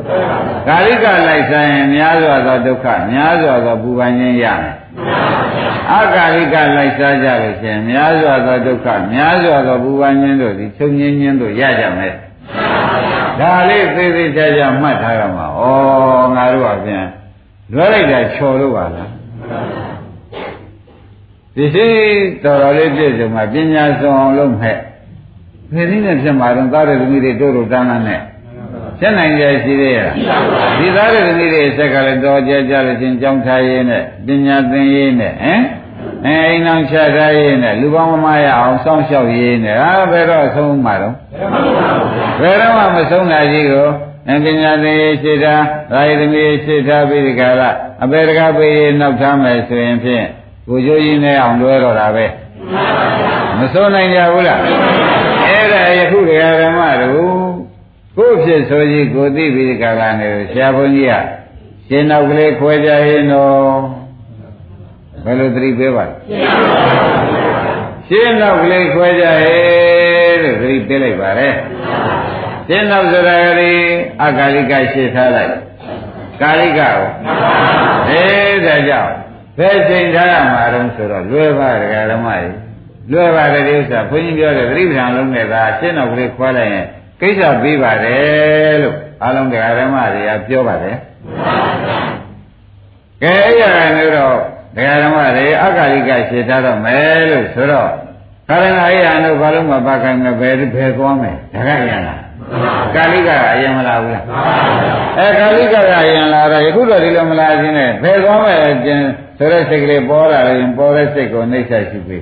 [0.68, 4.74] ။ကာလိကလိုက်ဆိုင်ရင်များစွာသောဒုက္ခများစွာသောပူပန်ခြင်းရမယ်။
[5.94, 12.14] အကာလိကလိုက်စားကြလို့ရှိရင်များစွာသောဒုက္ခများစွာသောပူပန်ခြင်းတို့ဒီချုပ်ငင်းခြင်းတို့ရကြမယ်။
[13.40, 15.62] ဒါလေးသေးသေးချာချာမှတ်ထားရမှာဩ
[16.36, 17.06] ငါတို့ကပြန်
[17.72, 19.10] လွဲလိုက်တာချော်လို့ပါလား
[21.54, 21.86] ဒီရှိ
[22.44, 24.76] တော်တော်လေးပြည့်စုံမှာပညာစုံအောင်လုပ်မဲ့
[25.72, 28.20] ဖယ်ရင်းနဲ့ဖြစ်မှာတော့သားတဲ့သမီးတွေတို့တို့တန်းတန်းနဲ့
[29.00, 30.10] ဖြစ်နိုင်ကြရှိသေးရဲ့
[30.78, 35.62] ဒီသားတဲ့သမီးတွေဆက်ကလည်းတော်ကြကြလို့ချင်းကြောင်းထားရင်းနဲ့ပညာသင်ရင်းနဲ့ဟမ်
[36.26, 41.14] အဲအိမ်အောင်ချထားရင်းနဲ့လူပေါင်းမမရအောင်စောင့်ရှောက်ရင်းနဲ့ဟာဘယ်တော့ဆုံးမှာတော့
[42.40, 43.88] ဘယ်တော့မှမဆုံးတာကြီးကို
[44.30, 45.54] အပညာသင်ရရှိတာ
[45.92, 47.62] သာယသမီးရှိတာပြီးဒီကရ
[48.02, 50.26] အပေတကားပေးရနောက်ထားမယ်ဆိုရင်ဖြင့်
[50.68, 52.26] ကိုကျိုးကြီးနဲ့အောင်လွဲတော့တာပဲ
[53.58, 54.60] မဆုံးနိုင်ကြဘူးလား
[55.48, 57.58] အဲ့ဒါယခုတရားဓမ္မတို့
[58.16, 61.14] ကိုယ့်ဖြစ်ဆိုကြီးကိုသိပြီးဒီကရနေဆရာဘုန်းကြီးက
[61.88, 63.97] ရှင်နောက်ကလေးခွဲကြရင်တော့
[65.24, 66.14] ဘယ်လိုသတိပေးပါလဲ
[68.08, 71.48] ရှင်းနောက်ကလေးခွဲကြရဲ့လို့သတိပေးလိုက်ပါလေ
[72.68, 73.82] ရှင်းနောက်ဆိုတာကလေး
[74.24, 75.52] အကာလိကရှင်းထားလိုက်
[76.42, 76.96] ကာလိကကို
[78.08, 78.24] အဲ
[78.66, 79.12] ဒါကြောင့်
[79.58, 82.54] ဘယ်ချိန်ထားရမှာတုံးဆိုတော့လွယ်ပါဒကာဓမ္မကြီး
[83.12, 86.86] လွယ်ပါတယ်ဒီဥစ္စာဘုန်းကြီးပြောတယ်သတိပ္ပံလုံးနဲ့သာရှင်းနောက်ကလေးခွဲလိုက်ရင်
[87.20, 90.96] ကိစ္စပြီးပါတယ်လို့အလုံးဒကာဓမ္မတွေကပြောပါတယ်
[93.22, 93.62] ကဲအဲ့ရ
[93.96, 94.38] နေတော့
[94.76, 97.90] ဒကာဓမ္မတွေအကာလိကရှင်းထားတော့မယ်လို့ဆိုတော့
[98.48, 102.20] ခရဏအိယံတို့ဘာလို့မပါခိုင်းမဘယ်ဘယ်သွားမယ်ဒါကရလား
[102.94, 104.24] ကာလိကအရင်မလာဘူးလား
[105.18, 109.00] အဲကာလိကကအရင်လာတော့ယခုတော့ဒီလိုမလာခြင်းနဲ့ဘယ်သွားမယ်ကျင်
[109.38, 112.18] ဆိုတဲ့စိတ်ကလေးပေါ်လာရင်ပေါ်တဲ့စိတ်ကိုနှိမ့်ဆက်ရှိပြီ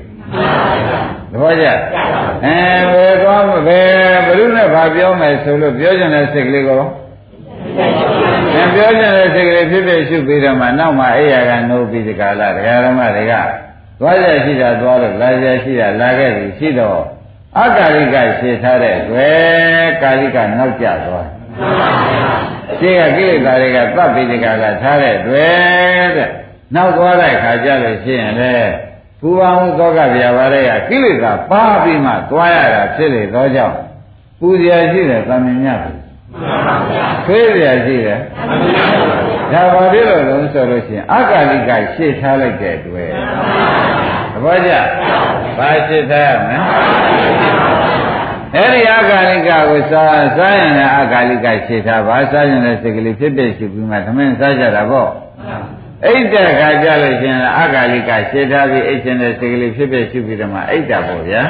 [1.33, 1.67] သဘောကျ
[2.45, 2.57] အဲ
[2.93, 3.89] ဘယ်သွားမဘယ်
[4.27, 6.83] ဘယ်လိုနဲ့ဘာပြောမယ်ဆိုလို့ပြောချင်တဲ့စိတ်ကလေးကို
[7.79, 13.33] အဲပြောချင်တဲ့စိတ်ကလေးဖြစ်ဖြစ်ရှုပြီးတော့မှနောက်မှအိယာကနိုးပြီးဒီကာလတရားဓမ္မတွေက
[14.01, 17.01] သွားရရှိတာသွားလို့လာရရှိတာလာခဲ့ပြီရှိတော့
[17.59, 21.29] အကာလိကရှင်းထားတဲ့တွေ့ကာလိကနောက်ကျသွား
[22.79, 26.31] ရှင်းကကိလေသာတွေကသတ်ပြီးဒီကာလထားတဲ့တွေ့တဲ့
[26.75, 28.55] နောက်သွားတဲ့ခါကျလို့ရှိရင်လေ
[29.21, 33.77] ပူပါမှုသောကဗျာပါတဲ့ကကိလေသာပါပြီးမှသွားရတာဖြစ်လေသောကြောင့်
[34.41, 35.69] ပူဇော်ရှိတယ်သံမြင်ည
[36.39, 36.49] ပြီ
[37.27, 38.21] ခွေးရရှိတယ်
[39.53, 43.11] ဒါပါပြီလို့လုံးဆိုလို့ရှိရင်အကာလိကရှေ့ထားလိုက်တဲ့အတွက်
[44.33, 44.73] သဘောကျ
[45.59, 46.59] ဘာရှေ့ထားရမလဲ
[48.55, 55.11] အဲ့ဒီအကာလိကကိုစားစားရင်လည်းအကာလိကရှေ့ထားပါစားရင်လည်းစိတ်ကလေးဖြစ်ဖြစ်ရှိပြီးမှသမင်းစားကြတာပေါ့
[56.07, 61.43] အိတ်တဲ့ခါကြလို့ရှင်အကာလိကရှေ့ထားပြီးအိတ်ရှင်တဲ့စိတ်ကလေးဖြစ်ဖြစ်ရှိပြီးတော့မှအိတ်တာပေါ့ဗျာ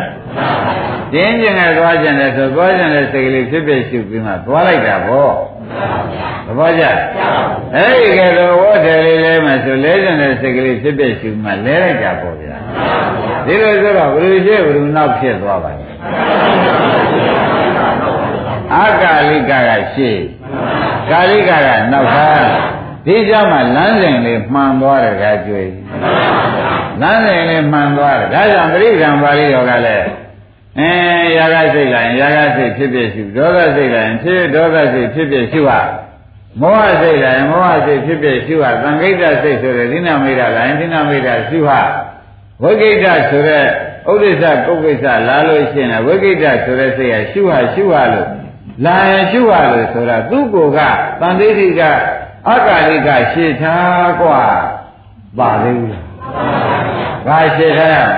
[1.12, 5.32] ကျင်းကျင်နဲ့သွားကျင်တယ်ဆိုသွားကျင်တဲ့စိတ်ကလေးဖြစ်ဖြစ်ရှိပြီးမှသွားလိုက်တာပေါ့
[6.46, 6.84] သဘောကျ
[7.74, 12.56] အဲ့ဒီကဲတော့ဝတ်တယ်လေးလဲမယ်ဆိုလဲကျင်တဲ့စိတ်ကလေးဖြစ်ဖြစ်ရှိမှလဲလိုက်တာပေါ့ဗျာ
[13.46, 15.84] ဒီလိုဆိုတော့ဘယ်လိုရှိဘယ်လိုနောက်ဖြစ်သွားပါလဲ
[18.74, 20.18] အကာလိကကရှေ့
[21.10, 22.75] ကာလိကကနောက်သား
[23.06, 25.62] ဒီကြမှာလမ်းစဉ်လေးမှန်သွားတယ်ကကြွေ
[27.00, 30.06] လမ်းစဉ်လေးမှန်သွားတယ်ဒါကြောင့်ပရိက္ခံပါဠိတော်ကလည်း
[30.78, 30.90] အဲ
[31.36, 35.80] ရာဂစိတ်လာရင်ရာဂစိတ်ဖြစ်ဖြစ်ရှုဒေါသစိတ်လာရင်ဖြစ်ဒေါသစိတ်ဖြစ်ဖြစ်ရှုဟာ
[36.60, 41.80] မောဟစိတ်လာရင်မောဟစိတ်ဖြစ်ဖြစ်ရှုဟာသံဃိတစိတ်ဆိုတဲ့ဒိနာမိတ်လာရင်ဒိနာမိတ်ရှုဟာ
[42.62, 43.64] ဝိကိတဆိုတဲ့
[44.10, 48.28] ဥဒိစ္စကုက္ကိစ္စလာလို့ရှိရင်ဝိကိတဆိုတဲ့စိတ်ကရှုဟာရှုဟာလို့
[48.84, 50.78] လာရင်ရှုဟာလို့ဆိုတာသူ့ကိုယ်က
[51.20, 51.82] တန်တိတိက
[52.49, 54.43] အကာလိကရှေ့ထားกว่า
[55.37, 55.99] ပါသေးဘူး
[57.27, 58.13] ဘာရှေ့ထားရမလ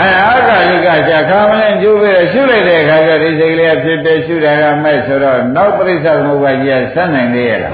[0.00, 7.72] အဲအာကာလိကကြာခါမလဲကျိုးပြီးရှုလိုက်တဲ့အခါကျဒီစိတ်ကလေးဖြစ်တဲ့ရှုတာကမဲ့ဆိုတော့နောက်ပြိဿသမုပ္ပါကြီးကဆက်နိုင်သေးရဲ့လား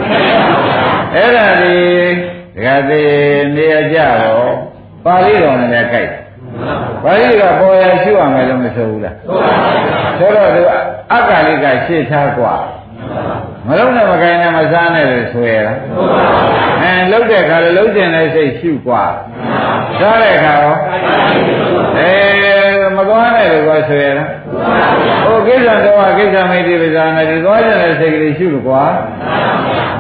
[1.14, 1.76] အဲ့ဒါဒီ
[2.54, 3.11] ဒကာသေး
[3.56, 4.52] နေရကြတော့
[5.04, 6.11] ပါဠိတော်နဲ့လည်းကြိုက်
[7.04, 9.16] ပါဠိကပေါ်ရရှုရမယ်လို့မဆိုဘူးလား
[10.18, 10.62] ဆိုတော့သူ
[11.14, 12.54] အကာလိကရှေ့ထားกว่า
[13.68, 15.78] မလုံးနဲ့မကိုင်းနဲ့မစားနဲ့လို့ဆိုရလား
[16.82, 19.04] အဲလှုပ်တဲ့အခါလည်းလှုပ်ကျင်တဲ့စိတ်ရှုกว่า
[20.00, 20.74] စားတဲ့အခါရော
[21.98, 22.12] အဲ
[22.96, 24.28] မသွားနဲ့လို့ပြောဆိုရလား
[25.24, 28.85] ဟိုကိစ္စတော့ကိစ္စမိတ်တိပဇာနာဒီသွားကျင်တဲ့စိတ်ကလေးရှုလို့กว่า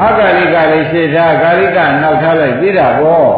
[0.04, 3.30] အကာလိကလေးရှေ့ထားကာလိကနောက်ထားလိုက်ပြီးတာပေါ့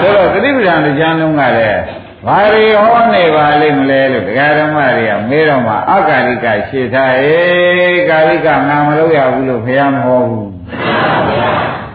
[0.00, 1.80] ဆိုတော့သတိပ္ပံတရားလုံးကလည်း
[2.27, 10.49] ဘာတွေဟောနေပါလိမ့်မလဲလို့တရားဓမ္မတွေကမေးတော့မှအကာလိကရှေ့ထားအေးကာလိကငါမလုပ်ရဘူးလို့ဘုရားမဟောဘူး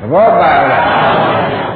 [0.00, 0.86] သဘောပါလား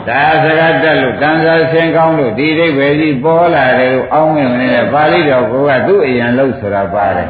[0.09, 5.55] ဒါစကားတက်လို့တန်စာဆင်ကောင်းလို့ဒီအိဗယ်ကြီးပေါ်လာတယ်လို့အောင်းမြင်နေတဲ့ပါဠိတော်က
[5.87, 7.29] သူ့အရင်လို့ဆိုတာပါတယ်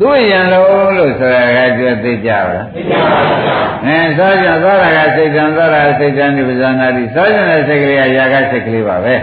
[0.00, 3.38] သူ့အရင်လို့လို့ဆိုတာကကြွသိကြပါလားသိကြပါဘူး
[3.84, 9.14] အဲသောကြသောတာကစိတ်တံသောတာစိတ်တံဒီပဇာနာတိသောကြတဲ့စိတ်ကလေးကຢာကစိတ်ကလေးပါပဲ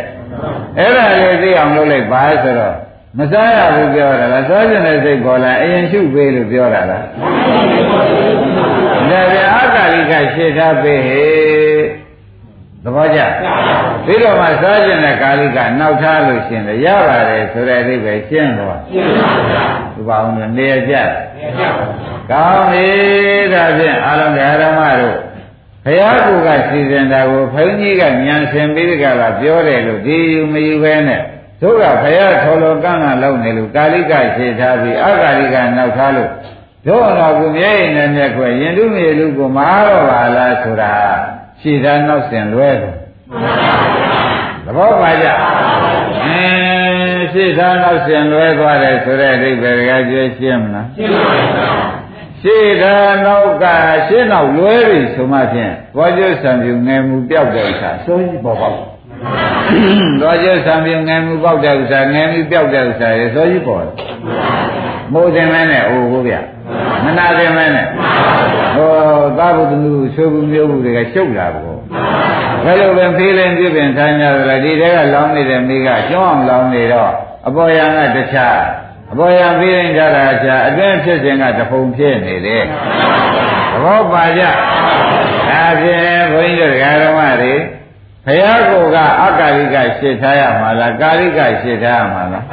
[0.78, 2.76] အဲ့ဒါလေးသိအောင်လုပ်လိုက်ပါဆိုတော့
[3.18, 7.04] မစားရဘူးပြောတာလားသောကြတဲ့စိတ်ပေါ်လာအရင်ရှုပေးလို့ပြောတာလား
[9.10, 11.24] ဒါပြအာကာလိကရှေ့ထားပေးဟေ
[12.86, 13.19] သဘောကျ
[14.06, 20.93] ပြီးတော့မှစားကျင်တဲ့ကာလိကနောက်ထားလို့ရှင်လေရပါတယ်ဆိုတဲ့အဓိပ္ပာယ်ရှင်းတော့ရှင်းပါဗျာဒီပါအောင်နေရကြ
[21.38, 21.86] နေရကြပါ
[22.32, 22.88] ကောင်းပြီ
[23.54, 25.17] ဒါဖြင့်အာလုံးဓမ္မတို့
[25.86, 31.21] ဘုရားကူကစီစဉ်တာကိုဘုန်းကြီးကဉာဏ်ရှင်ပြီးကြတာပြောတယ်လို့ဒီယူမယူပဲနဲ့
[31.62, 36.30] တို့ကဘုရားထော်လောကန့်ကလောက်နေလို့ကာလိကရှေ့ထားပြီးအာကာလိကနောက်ထားလို့
[36.88, 40.93] တို့တော့ကိုမြဲရင်လည်းမြက်ခွဲရင်တုမြေလူကိုမအားတော့ပါလားဆိုတာ
[41.65, 42.93] ရှည်သားနောက်ဆင်လွဲတယ်
[44.65, 45.28] သဘောပါကြ
[46.25, 52.06] အင်းရှည်သားနောက်ဆင်လွဲသွားတယ်ဆိုတဲ့အဓိပ္ပာယ်ကကြွရှင်းမလားရှင်းပါပါ
[52.41, 53.65] ရှေ့သာနောက်က
[54.08, 58.78] ရှေ့နောက်လွဲပြီဆိုမှဖြင့်ဘောကျဆံပြူငယ်မှုပြောက်တဲ့ဥစ္စာစိုးကြီးပေါ်ပေါက်
[60.21, 63.93] ဘောကျဆံပြူငယ်မှုပေါက်တဲ့ဥစ္စာငယ်မှုပြောက်တဲ့ဥစ္စာရေစိုးကြီးပေါ်တယ်
[65.13, 66.36] မိုးတင်မဲနဲ့အိုးကိုဗျ
[67.06, 67.88] မနာတင်မဲနဲ့
[68.75, 68.91] ဟော
[69.38, 71.78] သာဘုဒ္ဓနုဆွေဘူးမျိုးဘူးတွေကရှုပ်လာပေါ့
[72.63, 77.12] ဘယ်လိုပဲဖေးလင်းပြပြင်ထိုင်းကြသလားဒီတဲကလောင်းနေတဲ့မိကကျွမ်းအောင်လောင်းနေတော့
[77.47, 78.60] အပေါ်ယံကတခြား
[79.12, 82.67] အပေါ်ယံဖေးလင်းကြတာအခြားအတွင်းဖြစ်စဉ်ကတပုံဖြစ်နေတယ်သ
[83.84, 87.54] ဘောပါကြဒါဖြင့်ဘုန်းကြီးတို့ဓမ္မတွေ
[88.25, 92.43] ဘုရားကိုကအကာလိကရှင်းထားရမှာလားကာလိကရှင်းထားရမှာလား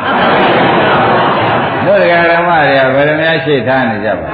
[1.87, 4.29] တို့တရားဓမ္မတွေကဘယ်လိုများရှေ့ထားနေကြပါ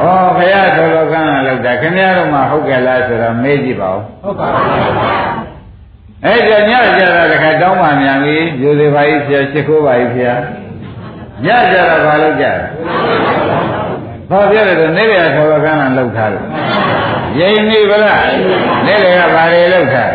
[0.00, 0.04] ဩ
[0.36, 5.50] ဘုရားသောလောကံလောက်တာခင်ဗျားတို့မှဟုတ်ကဲ့လားဆိုတော့မေးကြည့်ပါဦးဟုတ်ပါဘူး
[6.24, 10.34] အဲ့ဒါညကြတာတခါတောင်းပါမြန်ပြီယူသေးပါကြီးဆရာရှ िख ိုးပါကြီးဆရာ
[11.44, 12.54] ညကြတာဘာလို့ကြလဲ
[14.30, 16.44] ဘာပြောလဲဆိုနေရသောလောကံလောက်ထားလို့
[17.38, 18.24] ရိမ်နေဗလား
[18.86, 20.10] နေလေကဘာတွေလောက်ထား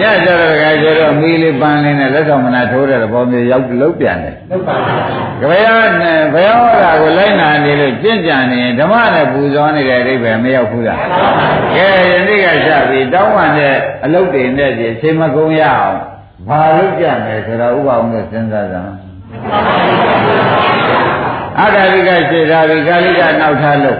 [0.00, 4.76] ညကြတော့ကကျတော့မီးလေးပန်းလေးနဲ့လက်ဆောင်မနာထိုးတဲ့ဘောမျိုးရောက်လုတ်ပြန်တယ်လုတ်ပါ
[5.40, 11.00] ဘူးဘယ်ရောနဲ့ဘယ်ရောတာကိုလိုက်နာနေလို့ကြင့်ကြံနေဓမ္မနဲ့ပူဇော်နေတဲ့အဓိပ္ပာယ်မရောက်ဘူးလား
[11.76, 15.98] ကဲယနေ့ကစပြီးတောင်းပန်တဲ့အလုတ်တွေနဲ့ဒီအချိန်မကုန်ရအောင်
[16.48, 18.92] ဘာလို့ကြံတယ်ဆိုတော့ဥပအောင်လို့စဉ်းစားကြအောင်
[21.60, 23.98] အဂါလိကစေတာဒီကာလိကနောက်ထားလို့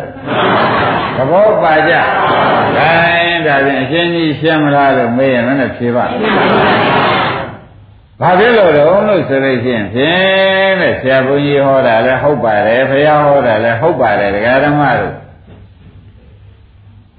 [1.17, 1.93] သဘောပါကြ။
[2.77, 2.91] ဒါ
[3.27, 6.05] ရ င်ဒါဖြင့်အရှင်းကြီးရှင်းမလားလို့မေးရင်လည်းဖြေပါ။
[8.20, 15.14] ဘာဖြစ်လို့တော့လို့ဆိုလို့ရှိရင်ဖြင့်တဲ့ဆရာဘုန်းကြီးဟောတာလည်းဟုတ်ပါတယ်ဘုရားဟောတာလည်းဟုတ်ပါတယ်ဒကာဓမ္မတို့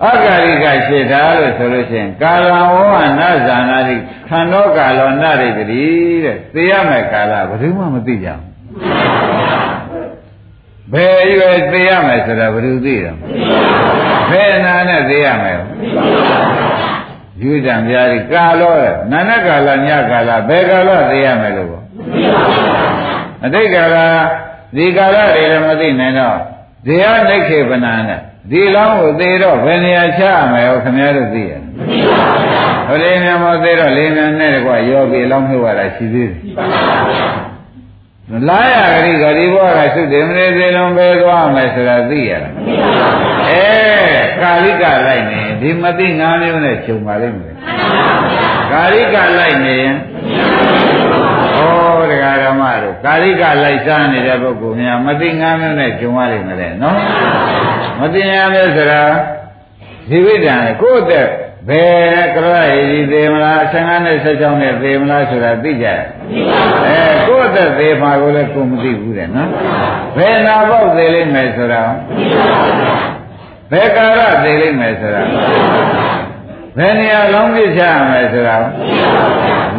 [0.06, 3.96] အဂါရိကရှေတာလို့ဆိုလို့ရှိရင်ကာလဝဝနာဇာနာတိ
[4.28, 5.84] ခန္ဓောကာလောနရိတတိ
[6.24, 8.42] တဲ့သိရမယ်ကာလဘယ်သူမှမသိကြဘူး
[10.92, 13.16] ဘယ်ရွယ်သိရမယ်ဆိုတာဘယ်သူသိတယ်
[14.32, 15.60] ဘယ်နာနဲ့သိရမယ်
[17.42, 18.74] ယူတံပြားဒီကာလော
[19.12, 21.84] နာနကာလညကာလဘယ်ကာလသိရမယ်လို့ပေါ့
[23.46, 23.98] အတိတ်ကာလ
[24.76, 26.38] ဒီကာလတွေလည်းမသိနိုင်တော့
[26.86, 28.20] ဇေယနိခေပနာနဲ့
[28.52, 32.18] ဒီလောင်းကိုသေတော့ဘယ်နေရာချရမယ်ဟောခင်ဗျားတို့သိရမသိပါ
[32.88, 36.40] ဘူးဟိုလေးမြန်မသေးတော့လေးမြန်နဲ့တကွရောပြီလောင်းမြုပ်ရတာရှိသေးတယ်
[38.48, 43.68] လာရဂရိဂရိဘောကသုတေမနေသေးလုံးပဲသွားမယ်ဆိုတာသိရလားမသိပါဘူးအဲ
[44.42, 47.56] ကာလိကလိုက်နေဒီမသိငါးမျိုးနဲ့ခြုံပါလိမ့်မယ်
[48.72, 49.96] ကာလိကလိုက်နေရင်
[51.58, 51.60] ဩ
[52.12, 57.00] တရားဓမ္မတို့ကာလိကလိုက်စားနေတဲ့ပုဂ္ဂိုလ်များမသိငါးမျိုးနဲ့ခြုံပါလိမ့်မယ်နော်
[58.00, 59.04] မသိငါးမျိုးဆိုတာ
[60.10, 61.28] ဇိဝိတံကိုယ့်တဲ့
[61.68, 66.00] ဘယ်ကရဟိဒီသေးမလား15နဲ့16နဲ့သေးမလားဆိုတာသိကြရဲ့
[66.88, 69.50] အဲကိုယ့်အသက်သေးမှာကိုလည်းကိုမသိဘူးတဲ့နော်
[70.18, 71.82] ဘယ်နာပေါက်သေးလိမ့်မယ်ဆိုတာ
[73.72, 75.22] ဘယ်ကာရသေးလိမ့်မယ်ဆိုတာ
[76.80, 78.58] ဘယ်နေရာလောင်းပြချရမယ်ဆိုတာ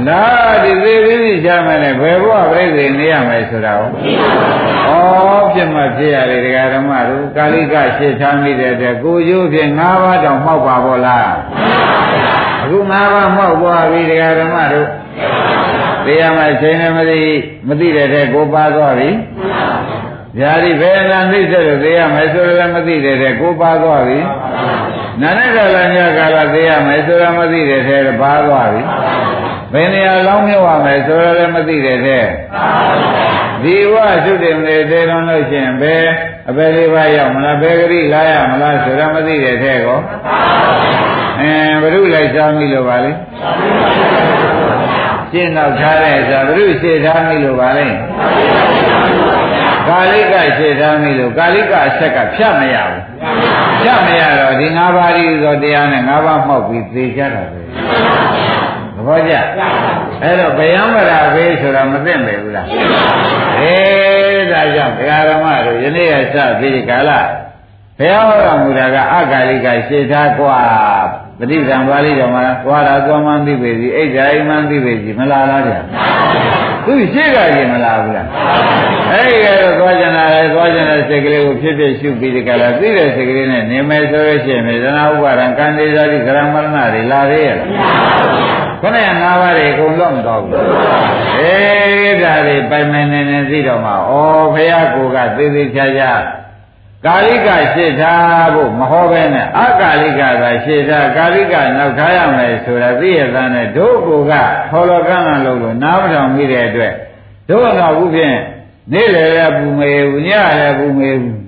[0.07, 0.23] နာ
[0.63, 3.81] ဒီသေးပြီးချမယ်နဲ့ဘယ်ဘဝပြိသေနေရမယ်ဆိုတာဩ
[5.53, 11.31] ဖြစ်မှဖြစ်ရတယ်ဒကာဓမ္မတို့ကာလိကရှင်းထားမိတဲ့အတွက်ကိုကျိုးဖြင့်၅ပါးတောင်မှောက်ပါဘောလား
[12.63, 14.89] အခု၅ပါးမှောက်သွားပြီဒကာဓမ္မတို့
[16.07, 17.21] တရားမှချိန်လည်းမသိ
[17.69, 19.09] မသိတဲ့တဲ့ကိုပါသွားပြီ
[20.39, 24.21] ဗျာဒီဘယ်နာနှိမ့်ဆက်လို့သိရမယ်ဆိုရလည်းမသိတဲ့တဲ့ကိုပါသွားပြီ
[25.21, 28.83] နာနဲ့ကာလညကာလသိရမယ်ဆိုရမသိတဲ့တဲ့ပါသွားပြီ
[29.73, 32.25] ဘယ်နေရာလောင်းမြုပ်ရမယ်ဆိုရလည်းမသိတဲ့တဲ့
[33.63, 36.05] ဒီဝသုတေမနေသေးလုံးလို့ရှိရင်ဘယ်
[36.49, 39.99] အပေလေးပါရောက်မလားဘယ်ဂရိလာရမလားဆိုရမသိတဲ့တဲ့ကော
[41.41, 43.11] အဲဘုရုလိုက်စားမိလို့ပါလေ
[45.33, 47.87] ရှင်းတော့ထားတဲ့ဆိုဘုရုရှင်းထားမိလို့ပါလေ
[49.90, 53.02] ကာလိကရှင်းထားမိလို့ကာလိကအဆက်ကဖြတ်မရဘူး
[53.82, 57.60] ဖြတ်မရတော့ဒီ၅ပါးဒီဆိုတရားနဲ့၅ပါးမှောက်ပြီးသိကြတာပဲ
[58.96, 59.34] သဘောကျ
[60.22, 62.68] အဲ့တော့ဗျံမရာဘေးဆိုတာမသိမ့်ပဲဘူးလား
[63.60, 67.12] အေးဒါကြောင့်ဒကာရမတို့ယနေ့ကစပြီးကာလ
[68.00, 70.60] ဘုရားဟောတော်မူတာကအကာလိကရှင်းထားกว่า
[71.40, 75.80] ပဋိသံပါဠိတော်မှာကွာတာသွားမှန်းသိပေစီအိတ်ဓာအိမှန်းသိပေစီမလားလားဗျာ
[76.87, 78.27] သူရှိကကြီးမလားဘူးလား
[79.13, 87.57] အဲ့ဒီကတော့သွားကြတာလေသွားကြတဲ့စိတ်ကလေးကိုဖြစ်ဖြစ်ရှုပြီးဒီကလာသိတဲ့စိတ်ကလေးနဲ့နေမယ်ဆိုလို့ရှိရင်မေဇနာဥပါဒံကံဒေဇာတိကရမရဏတွေလာသေးရဲ့
[88.83, 90.55] ခဏငါးပါးတွေအကုန်လုံးမတော်ဘူး
[91.39, 93.95] အေးဒါတွေပိုင်မနေနေသိတော့မှဩ
[94.55, 96.13] ဘုရားကိုကသေသေးချာချာ
[97.07, 104.33] ကာလိကရှေ့ထားဖို့မဟောပဲနဲ့အကာလိကသာရှေ့ထားကာလိကနောက်ထားရမယ်ဆိုတာသိရတဲ့နဲ့တို့ကိုက
[104.71, 106.93] ထော်လောကန်းလာလို့လို့နားမထောင်မိတဲ့အတွက်
[107.49, 108.37] တို့ကတော့ခုဖြင့်
[108.93, 111.39] နေ့လေလည်းပူမေဘူးညလည်းပူမေဘူး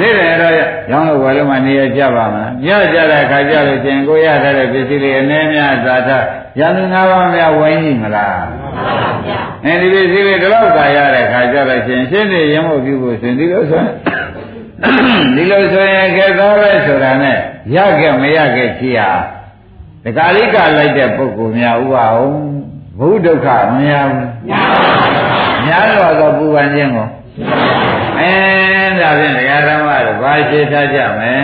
[0.00, 0.54] နေ့လေတော့
[0.90, 6.10] ရောင်းလို့ဘယ်လိုမှနေရကြပါမလားညကြတဲ့အခါကျလို့ချင်းကိုရတဲ့ပစ္စည်းတွေအနေများသာထ
[6.58, 8.44] ရန်သူငါးပါးများဝိုင်းကြည့်မလား
[9.64, 13.90] အဲဒီပစ္စည်းတွေဒီလောက်သာရတဲ့အခါကျတော့ချင်းရှင်းနေရမို့ပြုဖို့ဆိုရင်ဒီလိုဆိုရင်
[15.34, 17.38] ဒီလိုဆိုရင်ကဲသားပဲဆိုတာနဲ့
[17.74, 19.10] ရခဲ့မရခဲ့ကြည်ဟာ
[20.04, 22.34] တခါလေးကလိုက်တဲ့ပုဂ္ဂိုလ်များဥပအောင်
[22.98, 24.26] ဘုဒုက္ခမရဘူး
[25.66, 27.08] များတော့သောပူပန်ခြင်းကို
[28.20, 28.32] အဲ
[29.00, 31.34] ဒါဖြင့်ဒကာဓမ္မတို့ဘာရှင်းထားကြမလဲ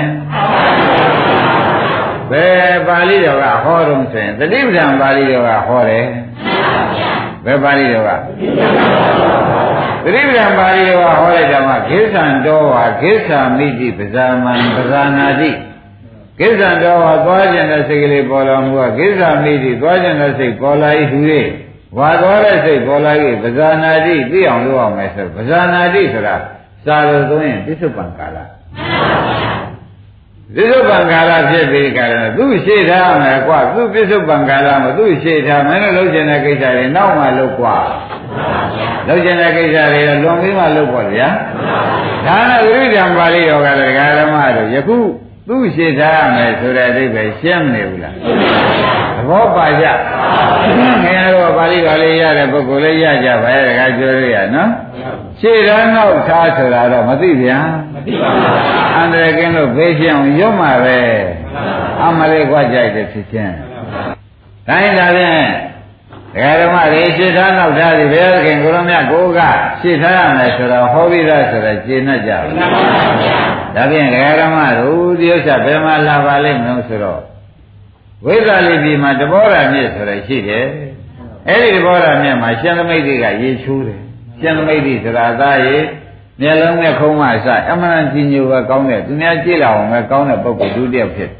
[2.30, 6.06] ဘယ်ပါဠိတော်ကဟောတော့ဆိုရင်တတိပဒံပါဠိတော်ကဟောတယ်
[7.44, 8.10] ဘယ်ပါဠိတော်က
[10.04, 15.50] သတိပ္ပံပါဠိတော်ဟောလိုက်တာမှာကိစ္ဆံတော်ဟာကိစ္ဆာမိတိပဇာမံပဇာနာတိ
[16.40, 21.20] ကိစ္ဆံတော်ဟာသွားခြင်းတဲ့စိတ်ကလေးပေါ်လာမှုကကိစ္ဆာမိတိသွားခြင်းတဲ့စိတ်ပေါ်လာ၏ဟူ၍
[21.98, 23.12] ဝါသွားတဲ့စိတ်ပေါ်လာ၏
[23.42, 26.36] ပဇာနာတိသိအောင်လုပ်အောင်မယ်ဆိုပဇာနာတိဆိုတာ
[26.84, 28.46] စာလို့သုံးရင်ပစ္စုပန်ကာလပ
[30.60, 37.76] စ္စုပန်ကာလဖြစ်ပြီးကာလသူ့ရှိထားမယ်ကွာသူ့ပစ္စုပန်ကာလမှာသူ့ရှိထားမယ်လို့လုပ်ခြင်းတဲ့ကိစ္စတွေနောက်မှလုပ်ကွာ
[39.08, 41.28] လုပ်ကျင်တဲ့ကိစ္စတွေလွန်ပြီးမှလုပ်ပေါ့ဗျာ
[42.26, 44.98] ဒါနဲ့ဝိရိယံပါဠိတော်ကလည်းဒကာဓမ္မတို့ယခု
[45.48, 48.14] သူ့ရှိထားရမယ်ဆိုတဲ့အဓိပ္ပာယ်ရှင်းမနေဘူးလား
[49.16, 49.86] သဘောပါကြ
[50.76, 54.70] ခင်ဗျားတို့ပါဠိတော်လေးရတဲ့ပုဂ္ဂိုလ်လေးရကြပါရဲ့ဒကာပြောရရနော်
[55.40, 57.58] ရှေ့တန်းနောက်ထားဆိုတာတော့မသိဗျာ
[57.94, 58.46] မသိပါဘူး
[58.96, 61.00] အန္တရာယ်ကင်းလို့ဘေးရှင်းအောင်ရွတ်မှာပဲ
[62.02, 63.54] အမလေးကွာကြိုက်တယ်ဖြစ်ချင်း
[64.68, 65.42] တိုင်းဒါဖြင့်
[66.34, 69.40] ဒကာဓမ္မတွေရှင်းထားနောက်ထားပြီးဘုရားခင်ကိုရမြတ်ကိုက
[69.80, 72.54] ရှင်းထားရမယ်ဆိုတော့ဟောပြီးသားဆိုတော့ရှင်းတတ်ကြဘူး။
[73.76, 77.20] ဒါဖြင့်ဒကာဓမ္မတို့ဒီဥစ္စာဘယ်မှာလာပါလိမ့်မလို့ဆိုတော့
[78.24, 80.64] ဝိဇ္ဇာလိပြီမှာတဘောရမြစ်ဆိုရရှိတယ်။
[81.48, 84.00] အဲ့ဒီတဘောရမြစ်မှာရှင်သမိတ်တွေကရေချိုးတယ်။
[84.40, 85.78] ရှင်သမိတ်တွေဆိုတာသားရေ
[86.40, 91.30] မျက်လုံးနဲ့ခုံးမအစအမှန်ကြီးညိုပဲကောင်းတဲ့သူများကြည့်လာအောင်ပဲကောင်းတဲ့ပုဂ္ဂိုလ်ဒုတိယဖြစ်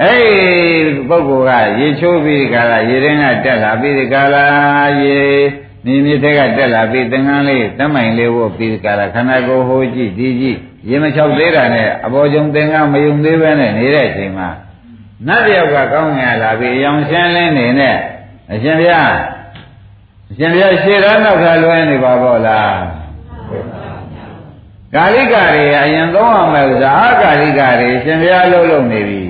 [0.00, 5.18] အဲ့ဒီပုဂ္ဂိုလ်ကရေချိုးပြီးကြလားရေရင်းကတက်လာပြီးကြလားရေ
[5.86, 14.48] နေမြစ်ထဲကတက်လာပြီးသင်္ကန်းလေးတမိုင်လေးဝတ်ပြီးကြလားခန္ဓာကိုယ်ဟိုကြည့်ဒီကြည့်ရေမချောက်သေးတာနဲ့အပေါ်ကျုံသင်္ကန်းမယုံသေးပဲနဲ့နေတဲ့အချိန်မှာ
[15.26, 17.96] နတ်တယောက်ကကောင်းငင်လာပြီးအယောင်ရှင်းလင်းနေနဲ့
[18.52, 19.12] အရှင်ဘုရား
[20.30, 22.80] အရှင်ဘုရားရှေ့ရနောက်ကလွှဲနေပါဘောလား
[24.94, 29.21] ကာလိကတွေအရင်သုံးရမယ်ဥစ္စာအာကာလိကတွေရှင်ဘုရားလှုပ်လှုပ်နေပြီ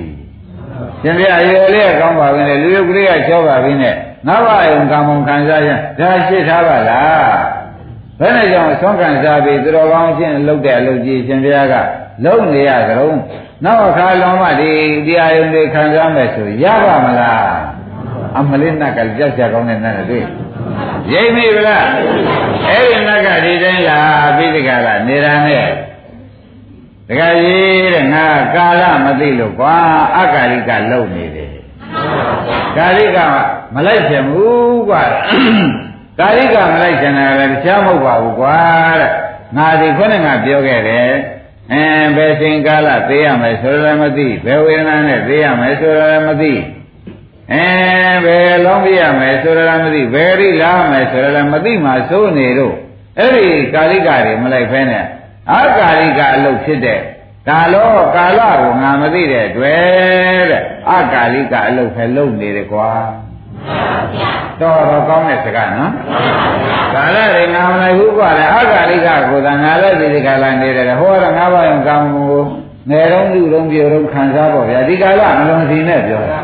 [1.03, 3.95] ရှင်ပြရေလေးကောင်းပါပြီလေလူရုပ်ကလေးကချောပါပြီနဲ့
[4.27, 7.63] ငါးပါးယုံကံမုံခံစားရင်ဒါရှိထားပါလား
[8.19, 11.73] ဘယ်နဲ့ကြောင့်ဆွမ်းခံစားပြီးသူတော်ကောင်းချင်းလှုပ်တဲ့အလုပ်ကြီးရှင်ပြက
[12.25, 13.11] လုံနေရကြုံ
[13.65, 14.71] နောက်အခါလုံးမဒီ
[15.07, 17.47] တရားယုံတွေခံစားမယ်ဆိုရပါမလား
[18.37, 20.19] အမလေးနတ်ကကြောက်ကြကောင်းတဲ့နတ်တွေ
[21.13, 21.85] ရိပ်မိဗလား
[22.69, 23.99] အဲ့ဒီနတ်ကဒီတိုင်းလာ
[24.37, 25.92] ပြီးဒီကလာနေတာနဲ့တ
[27.17, 29.75] ခါကြီးတဲ့ငါကာလမသိလို့ကွာ
[30.17, 31.53] အကာလိကလုံနေတယ်
[32.77, 33.17] ကာလိက
[33.75, 35.03] မလိုက်ချင်ဘူးကွာ
[36.19, 38.57] ကာလိကမလိုက်ချင်တာလည်းတခြားမဟုတ်ပါဘူးကွာ
[38.99, 39.11] တဲ့
[39.57, 41.09] ငါဒီခုနကပြောခဲ့တယ်
[41.71, 41.83] အဲ
[42.15, 46.53] ဘယ်ချိန်ကာလသိရမယ်ဆိုလည်းမသိဘယ်ဝေဒနာနဲ့သိရမယ်ဆိုလည်းမသိ
[47.53, 47.67] အဲ
[48.25, 52.75] ဘယ်လုံးပြရမယ်ဆိုလည်းမသိဘယ်ရိလာမယ်ဆိုလည်းမသိမှစိုးနေတော့
[53.19, 55.05] အဲ့ဒီကာလိကတွေမလိုက်ဖဲနဲ့
[55.51, 56.99] အာကာလိကအလုပ်ဖြစ်တဲ့
[57.49, 62.89] ကာလောကာလကိုငါမသိတဲ့တွေ့တဲ့အကာလိကအလုပ်ပဲလုပ်နေတယ်ကွာ
[64.61, 65.91] တော်တော်ကောင်းတဲ့စကားနော်
[66.95, 72.45] ကာလတွေငါမလိုက်ဘူးကွာလေအာကာလိကကိုသာငါလည်းဒီကာလနေတယ်ဟောတော့ငါဘာရင်ကောင်းဘူး
[72.89, 76.39] ငယ်တော့လူတော့ပြေတော့ခံစားပေါ့ဗျာဒီကာလမလွန်စီနဲ့ပြောတာ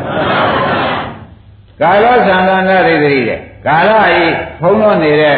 [1.82, 4.22] ကာလောသံဃာနာရိတိတဲ့ကာလဤ
[4.60, 5.36] ဖုံးလို့နေတဲ့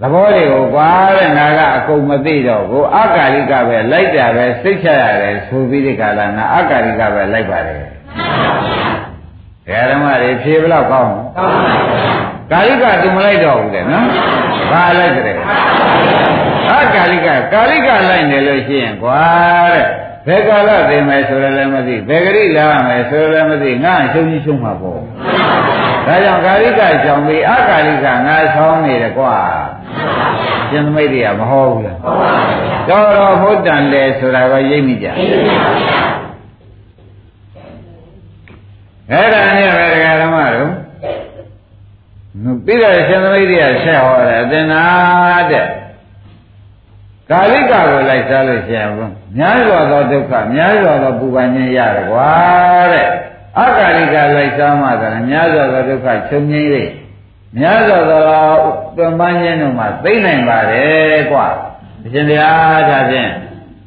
[0.00, 7.92] သဘောတွေကိုကွာတဲ့ငါကအကုန်မသိတော့ဘူးအကာလိကပဲလိုက်တာပဲစိတ်ချရတယ်ဆိုပြီးဒီကာလငါအကာလိကပဲလိုက်ပါတယ်မှန်
[8.44, 8.54] ပါ
[9.68, 14.06] ဗျာဓမ္မတွေဖြေဘလောက်ကောင်းကောင်းပါဗျာကာလိကသူမလိုက်တော့ဘူးလေနော်
[14.70, 15.36] ဘာလိုက်တဲ့
[16.72, 19.22] အကာလိကကာလိကလိုက်နေလို့ရှိရင်ကွာ
[19.72, 19.86] တဲ့
[20.26, 25.00] ဘယ်ကာလသိမယ်ဆိုရလည်းမသိဘယ်ဂရိလာမယ်ဆိုရလည်းမသိငါရှုံးကြီးရှုံးမှာပေါ့
[26.06, 29.34] ဒါကြောင့်ကာလိကကြောင့်ပြီးအကာလိကငါဆောင်းနေတယ်ကွာ
[30.70, 35.06] ရှင်သမိတ်တွေကမဟောဘူးလားဟုတ်ပါဘူးတော်တော်ဟုတ်တန်တယ်ဆိုတာကရိပ်မိကြ
[39.10, 40.70] အဲ့ဒါနဲ့ပဲတရားဓမ္မတို့
[42.64, 44.84] ပြီးတော့ရှင်သမိတ်တွေကဆက်ဟောတယ်အသင်္နာ
[45.50, 45.66] တဲ့
[47.30, 48.90] ကာလိကကိုလိုက်စားလို့ရှိရင်
[49.36, 52.30] များစွာသောဒုက္ခများစွာသောပူပန်ခြင်းရတယ်ကွာ
[52.92, 53.08] တဲ့
[53.60, 56.84] အကာလိကလိုက်စားမှသာများစွာသောဒုက္ခချုပ်ငြိမ့်လေ
[57.58, 58.22] များစွာသော
[58.96, 61.46] သွန်ပန်းခြင်းတို့မှာသိနိုင်ပါတယ်ကွာ
[62.04, 63.30] အရှင်တရားဒါဖြင့်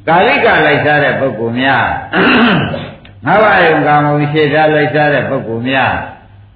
[0.08, 1.86] ကာလိကလိုက်စားတဲ့ပုဂ္ဂိုလ်များ
[3.26, 5.94] ငါးပါးယုံကာမုံရှေ့ထားလိုက်စားတဲ့ပုဂ္ဂိုလ်များ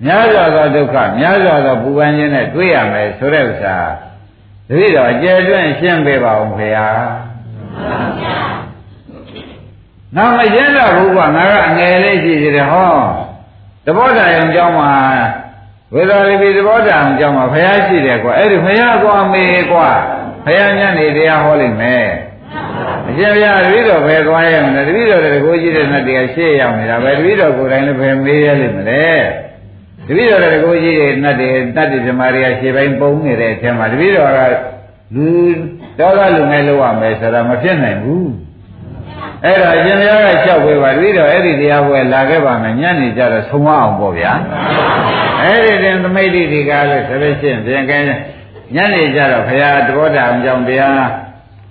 [0.05, 3.77] များစွာသောဒုက္ခများစွာသောပူပန်ခြင်းနဲ့တွေ့ရမယ်ဆိုတဲ့ဥစ္စာ
[4.69, 6.89] တတိတော်အကျယ်တွင်ရှင်းပေးပါဦးခင်ဗျာ
[10.17, 12.93] နာမရင်းတော့ဘုရားငါကအငယ်လေးရှိသေးတယ်ဟော
[13.85, 14.93] သဘောတရားအောင်ကြောင်းမှာ
[15.95, 19.89] ဝေဒာလိပိသဘောတရားအောင်ကြောင်းမှာဘုရားရှိတယ်ကွာအဲ့ဒီဘုရားကွာမေကွာ
[20.45, 22.09] ဘုရားညနေတရားဟောလိမ့်မယ်
[23.09, 29.07] အရှင်ဘုရားတပည့်တော်ဘယ်သွားရမလဲတပည့်တော်တကူကြီးတဲ့နဲ့တရားရှေ့ရောက်နေတာပဲတပည့်တော်ကိုယ်တိုင်လည်းဘယ်မေးရလိမ့်မလဲ
[30.07, 34.41] တပည့်တော်တကူကြီးတဲ့နဲ့တည်းတတ္တိဇမာရိယရှေ့ပိုင်းပုံနေတဲ့အချိန်မှာတပည့်တော်က
[35.15, 35.27] လူ
[35.99, 38.52] တော်တော်လူငယ်လို့ရမယ်ဆိုတာမဖြစ်နိုင်ဘူး
[39.45, 44.33] အဲ့တော့ရှင်ဘုရားကလျှောက်ပေးပါတပည့်တော်အဲ့ဒီတရားပွဲလာခဲ့ပါမယ်ညနေကျတော့ဆုံးမအောင်ပေါ့ဗျာ
[45.43, 47.99] အဲ့ဒီတင်သမိတ်တိဒီကားလို့ဆိုလို့ရှိရင်ပြန်ကဲ
[48.75, 51.05] ညနေကျတော့ဘုရားတဘောတာအောင်ကြောင့်တရား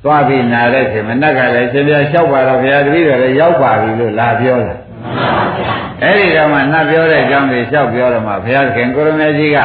[0.03, 4.75] သွားပြီးနာတဲ့ချိန်မနက်ကလည်းရှင်ဘုရားလျှောက်ပါတော့ဘုရားတပည့်တော်လည်းရောက်ပါပြီလို့လာပြောတာ
[6.03, 9.59] အဲ့ဒီတော့မှနတ်ပြောတဲ့အကြောင်းတွေလျှောက်ပြောတော့မှဘုရားခင်ကိုရမေကြီးက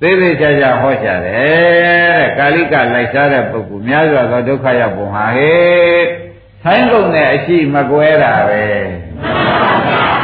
[0.00, 6.31] သေးသေးချာချာဟောချတယ်တဲ့ကာလိကလိုက်စားတဲ့ပုဂ္ဂိုလ်များစွာသောဒုက္ခရောက်ပုံဟာဟဲ့
[6.64, 8.62] ဆိုင်းကုန်တဲ့အရှိမကွဲတာပဲ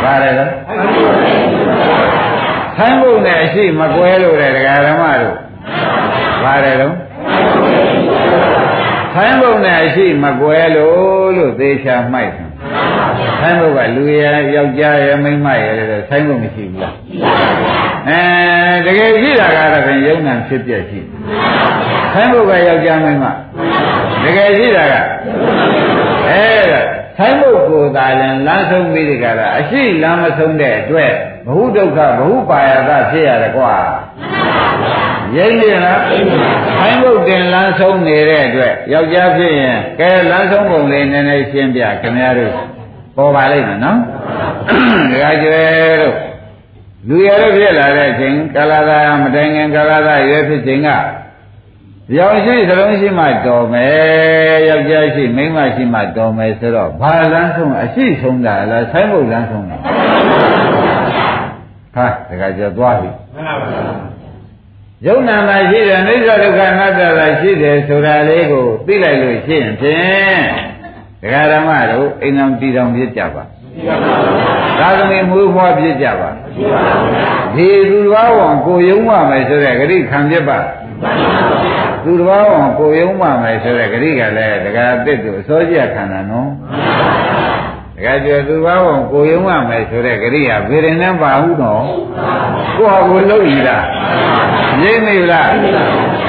[0.03, 0.53] ပါတယ်လား
[2.77, 5.37] ဆိုင်းကုန်တဲ့အရှိမကွဲလို့တဲ့ဒကာဓမ္မတို့
[6.45, 6.95] ပါတယ်တော့
[9.15, 12.49] ဆိုင်းကုန်တဲ့အရှိမကွဲလို့လို့သေချာမှိုက်တယ်
[13.41, 14.25] ဆိုင်းကုန်ကလူရ
[14.55, 16.95] ယောက်ျားရမိန်းမရတဲ့ဆိုင်းကုန်မရှိဘူးလား
[18.09, 18.21] အဲ
[18.87, 21.01] တကယ်ရှိတာကတော့ဖြင့်ယုံနာဖြစ်ပြရှိ
[22.13, 23.27] ဆိုင်းကုန်ကယောက်ျားမိန်းမ
[24.25, 24.95] တကယ်ရှိတာက
[26.29, 26.81] အဲဒါ
[27.19, 31.13] ဆိုင်းဖို့ကိုယ်သာလည်းလမ်းဆုံးပြီးဒီကရာအရှိလမ်းမဆုံးတဲ့အတွက်
[31.47, 33.75] ဘ ഹു ဒုက္ခဘ ഹു ပါယသဖြစ်ရတယ်ကွာ
[35.37, 36.29] ရိမ့်နေလားဆိုင်း
[37.03, 42.53] ဖို့တင်လမ်းဆုံးနေတဲ့အတွက်ယောက်ျားဖြစ်ရင်ကဲလမ်းဆုံးပုံလေးနည်းနည်းရှင်းပြခင်ဗျားတို့
[43.17, 43.99] ပေါ်ပါလိမ့်မယ်နော်
[45.13, 46.17] ဒါကြွယ်တို့
[47.09, 50.89] လူရတော့ဖြစ်လာတဲ့အချိန်ကာလသာမတိုင်ခင်ကာလသာရွယ်ဖြစ်ချိန်က
[52.17, 59.77] ရောင်ရှိသလုံးရှိမှတော်မယ်ယောက်ျားရှိမိန်းမရှိမှတော်မယ်ဆိုတော့ဘာလန်းဆုံးအရှိဆုံးတာလားဆိုင်းဖို့လန်းဆုံးတာ
[61.95, 64.19] ဟာတခါကျသွားပြီမှန်ပါပါ
[65.07, 70.41] ယုံနာမှာရှိတယ်အိဋ္ဌဒုက္ခအနတ္တသာရှိတယ်ဆိုတာလေးကိုသိလိုက်လို့ရှိရင်ဖြင့်
[71.23, 73.43] ဒကာဓမ္မတို့အိမ်အောင်တည်တော်ပြကြပါ
[74.79, 76.31] သာသမီမွေးဖွားပြကြပါ
[77.55, 80.59] ဒီသူတော်ဝန်ကိုယုံမှမယ်ဆိုတဲ့ဂရိခံပြပါ
[82.05, 86.51] သူတော်ဝန်ကိုယုံမှမယ်ဆိုတဲ့ဂရိကလည်းဒကာတစ်သူအစောကြခန္ဓာနော်
[87.97, 91.85] ဒကာကျော်သူတော်ဝန်ကိုယုံမှမယ်ဆိုတဲ့ဂရိကဘယ်ရင်နဲ့ပါဘူးနော်
[92.77, 93.85] ကိုဟာကိုလုံးရည်လား
[94.83, 95.49] ရင်းနေလား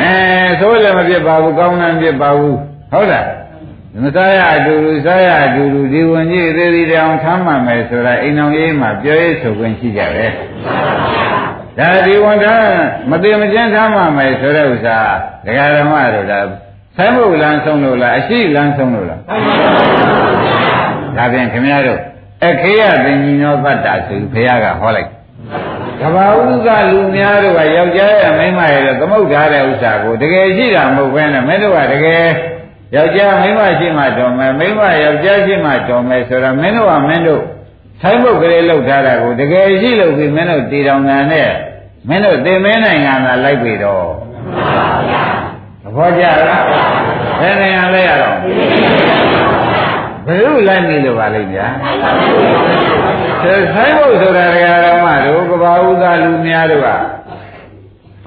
[0.02, 0.14] အဲ
[0.62, 2.58] သိုးလည်းမဖြစ်ပါဘူးကောင်းလည်းမဖြစ်ပါဘူး
[2.92, 3.28] ဟုတ်လား
[4.04, 10.32] မစားရအတူတူစားရအတူတူဒီဝင်ကြီးသေးသေးတောင်ထမ်းမှမယ်ဆိုတာအိမ်တော်ရေးမှာပြောရေးဆိုခွင့်ရှိကြတယ်
[11.80, 12.70] ဒါဒီဝန်ထမ်း
[13.10, 14.98] မသိမကျန်းထားမှမယ်ဆိုတဲ့ဥစ္စာ
[15.46, 16.40] ဒကာဓမ္မတို့ဒါ
[16.96, 19.20] ဆိုင်ဖို့လမ်းဆုံးလို့လားအရှိလမ်းဆုံးလို့လား
[21.18, 22.00] ဒါဖြင့်ခင်ဗျားတို့
[22.46, 25.10] အခေယသင်္ကြီးနောသတ္တာဆိုဘုရားကဟောလိုက်
[26.02, 32.26] ကဘာဥကလူများတို့ကယောက်ျားရဲ့မိန်းမရဲ့သမုတ်ထားတဲ့ဥစ္စာကိုတကယ်ရှိတာမဟုတ်ဘဲနဲ့မင်းတို့ကတကယ်
[32.96, 37.44] ယောက်ျားမိန်းမရှိမှတော်မယ်မိန်းမယောက်ျားရှိမှတော်မယ်ဆိုတော့မင်းတို့ကမင်းတို့
[38.02, 41.50] ဆိုင်ဘုတ်ကလေးလောက်ထားတာကိုတကယ်ရှိလို့ပြီးမင်းတို့တည်တော်ငံနဲ့
[42.08, 44.06] မင်းတို့သင်မင်းနိုင်ငံသာလိုက်ပြီတော့
[45.84, 46.64] သဘောကျလား
[47.40, 48.38] ဘယ်နိုင်ငံလဲရတော့
[50.26, 51.68] ဘယ်လိုလိုက်နေလို့ပါလိမ့်ဗျာ
[53.74, 56.90] ဆိုင်ဘုတ်ဆိုတာတရားတော်မှတို့ကဘာဥသာလူများတို့က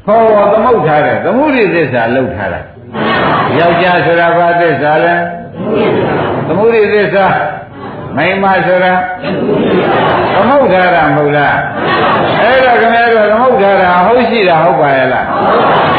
[0.06, 2.60] ခေါ်တော်သမုတ်ထားတယ်သမုဒိသစ္စာလောက်ထားတာ
[3.58, 5.14] ယောက်ျားဆိုတာဘာသစ္စာလဲ
[6.46, 7.26] သမုဒိသစ္စာ
[8.16, 8.92] မိန်းမဆိုတာ
[10.34, 11.56] သမုတ်ထားတာမဟုတ်လား
[12.42, 15.26] အဲ့ဒါခင်ဗျားတို့သမုတ်ထားတာဟုတ်ရှိတာဟုတ်ပါရဲ့လား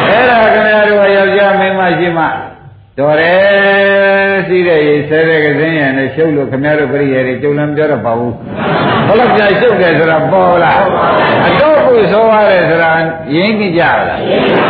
[0.09, 2.25] အဲ့ဒါခင်ဗျားတို့ယောက်ျားမိန်းမရှိမှ
[2.99, 8.33] တော်တယ်စီးတဲ့ရေဆဲတဲ့ကစင်းရံနဲ့ရှုပ်လို့ခင်ဗျားတို့ပြည့်ရတယ်ကြုံလည်းမပြောတော့ပါဘူး
[9.07, 10.81] ဘလို့ကြာရှုပ်တယ်ဆိုတာပေါ်လား
[11.47, 12.91] အတော့ကိုဆိုရတယ်ဆိုတာ
[13.35, 13.97] ရင်းကြည့်ကြလား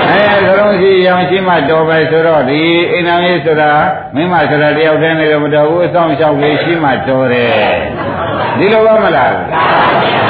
[0.10, 2.62] အဲသလုံးရှိရောင်ရှိမှတော်ပဲဆိုတော့ဒီ
[2.92, 3.72] အိမ်တော်ကြီးဆိုတာ
[4.16, 7.56] မင်းမဆိုတာတယောက်တည်းနေတော့မတော်ဘူးအဆောင်လျှောက်လေးရှိမှတော်တယ်
[8.58, 9.34] ဒီလိုပါမလား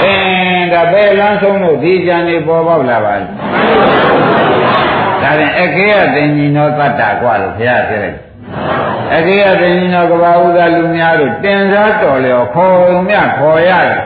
[0.03, 3.15] အင်းဒါပဲလမ်းဆုံးလို့ဒီကြံနေပေါ်ပေါက်လာပါ
[5.23, 8.15] ဒါရင်အခေယသင်္ညီနောတတ္တာကွာလို့ဘုရားပြောတယ်
[9.15, 12.75] အခေယသင်္ညီနောကဘာဥသာလူများတို့တင်စားတော်လျော်ခေါ်
[13.07, 14.03] မြခေါ်ရတယ်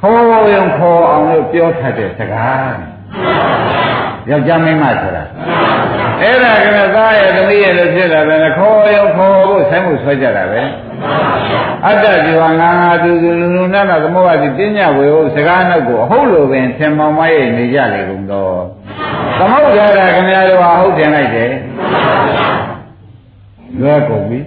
[0.00, 2.76] ခေါ်ရင်ခေါ်အောင်လို့ပြောထတဲ့စကား
[4.30, 5.24] ယောက်ျားမိန်းမဆိုတာ
[6.22, 10.62] အဲ့ဒါကလည်းသားရဲ့သမီးရဲ့လို့ဖြစ်တာပဲခေါ်ရုံခေါ်ဖို့ဆိုင်မှုဆွဲကြတာပဲ
[11.86, 18.56] အတ္တဇီဝငါငါသူသူလူလူနာနာသမုဒ္ဒတိပညာဝေဟုတ်စကားနှုတ်ကိုအဟုတ်လိုပင်သင်မောင်မရဲ့နေကြလေကုန်တော့
[19.38, 21.52] သမုဒ္ဒရာခင်ဗျားတို့ဟာဟုတ်တယ်လိုက်တယ်
[23.80, 24.38] လွယ်ကုန်ပြီ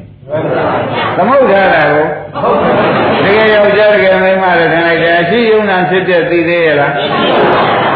[1.17, 1.63] သမုဒ္ဒရာ
[1.93, 2.05] ကို
[3.23, 6.91] တကယ်ယောက်ျားတကယ်မိန်းမလည်းထင်လိုက်တယ်အရှိယုံနာဖြစ်တဲ့သိသေးရဲ့လား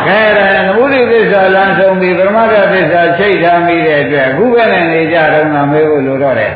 [0.08, 6.54] ခဲတယ်သမုဒိသစ္စာလမ်းဆုံးပြီးပရမတ္ထသစ္စာချိတ်ထားမိတဲ့အတွက်အခုပဲနဲ့နေကြတော့မှမေးဖို့လိုတော့တယ်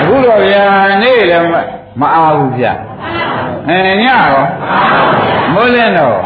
[0.00, 0.64] အခုတော့ဗျာ
[1.02, 1.48] နေ့လည်း
[2.00, 2.66] မအားဘူးဗျ
[3.68, 4.44] အဲညရော
[5.54, 6.18] မိုးလင်းတော့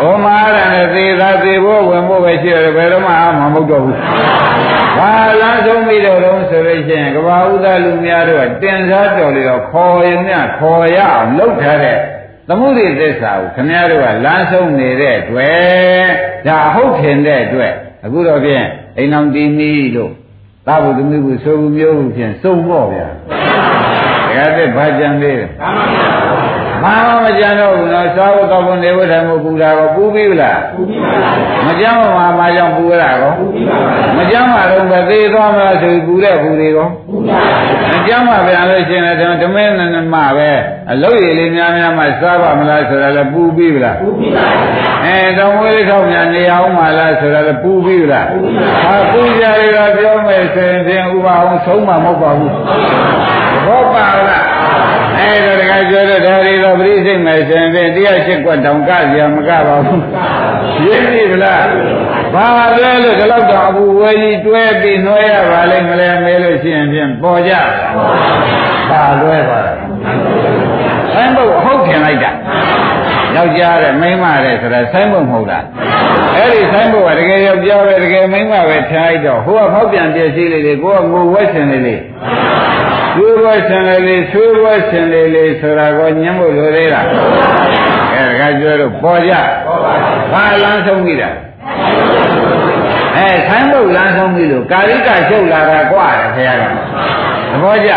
[0.00, 3.98] ဩမအားရတယ်သေသာသေဖို့ဝင်ဖို့ပဲရှိတယ်ဘယ်တော့မှအားမမဟုတ်တော့ဘူး
[4.98, 11.98] ဘာလားဆုံးပြီးတော့တော့ဆိုလို့ရှိရင်ကဘာဥဒလူများတို့ကတင်စားတော်လေတော့ခေါ်ရင်ညခေါ်ရအောင်လုပ်ထားတဲ့
[12.52, 16.08] သမုဒိသစ္စာကိုခင်ဗျားတို့ကလမ်းဆုံးနေတဲ့အတွက်
[16.46, 17.72] ဒါအဟုတ်ထင်တဲ့အတွက်
[18.04, 18.64] အခုတော့ဖြင့်
[18.98, 20.12] အိမ်အောင်တီမီလို့
[20.66, 23.06] သာဝတ္တမိကိုဆိုဘူးမျိုးဖြင့်စုံတော့ဗျာ
[24.34, 25.46] ဒါကတည်းဘာကြံသေးလဲ
[26.82, 40.50] ဘာမှမကြံတော့ဘူးနော်သာဝတ္တဘုံနေဝထမှုပူတာကောပူပြီးလားပူပြီးပါဘူးမကြမ်းမှာမကြောင့်ပူရတာကောပူပြီးပါဘူးမကြမ်းမှာတော့ပဲသေးသွားမလားဆိုပူတဲ့ပူတွေကောပူပါဘူးမကြမ်းမှာပြန်လို့ရှိရင်လည်းဓမင်းနဲ့မှပဲ
[40.92, 44.64] အလုတ်ရည်လေးများများမှစားပါမလားဆိုတာလည်းပူပြီးလားပူပြီးပါဘူး
[45.06, 52.52] အဲတော်မွေးလေးထောက်များနေအောင်မလားဆိုတာလည်းပူပြီးလားပူပြီးပါဘူးဟာပူကြရတာပြောမယ်ဆိုရင်ဖြင့်ဥပအောင်ဆုံးမှာမဟုတ်ပါဘူး
[53.66, 54.49] ဘောပါလား
[55.20, 60.04] အဲဒါတခါပြောတဲ့ဒါတွေတော့ပရိစိတ်မယ်ဆိုရင်တရားရှိကွက်တောင်ကကြမကပါဘူး
[60.86, 61.64] ရင်းပြီလား
[62.34, 62.46] ဘာ
[62.76, 67.52] လဲလို့ဒီလောက်တော့အဘူဝဲကြီးတွဲပြီးနှွဲရပါလိမ့်မလဲမဲလို့ရှိရင်ဖြင့်ပေါ်ကြ
[68.90, 69.72] ဘာလွဲပါလဲ
[71.12, 72.30] ဆိုင်ဘုတ်အဟုတ်ထင်လိုက်တာ
[73.36, 75.64] ယောက်ျားတဲ့မိန်းမတဲ့ဆိုတာဆိုင်ဘုတ်မဟုတ်လား
[76.36, 82.00] အဲ့ဒီဆိုင်ဘုတ်ကတကယ်ယောက်ျားပဲတကယ်မိန်းမပဲထားလိုက်တော့ဟိုကဖောက်ပြန်ပြည့်စည်လေးတွေကိုကငိုဝဲရှင်လေးလေး
[83.16, 87.06] သွေးပွဲဆင်လေလေသွေးပွဲဆင်လေလေဆိုတာကိုညှင်းဖို့လိုသေးလား
[88.14, 89.32] အဲဒါကကျွဲတို့ပေါ်ကြ
[90.32, 91.34] ဘာလန်းဆုံးပြီလား
[93.16, 96.70] အဲဆိုင်ဘုတ်လန်းဆုံးပြီလို့ကာရိကချုပ်လာတာကွာတယ်ခင်ဗျာ
[97.52, 97.92] သဘောကျ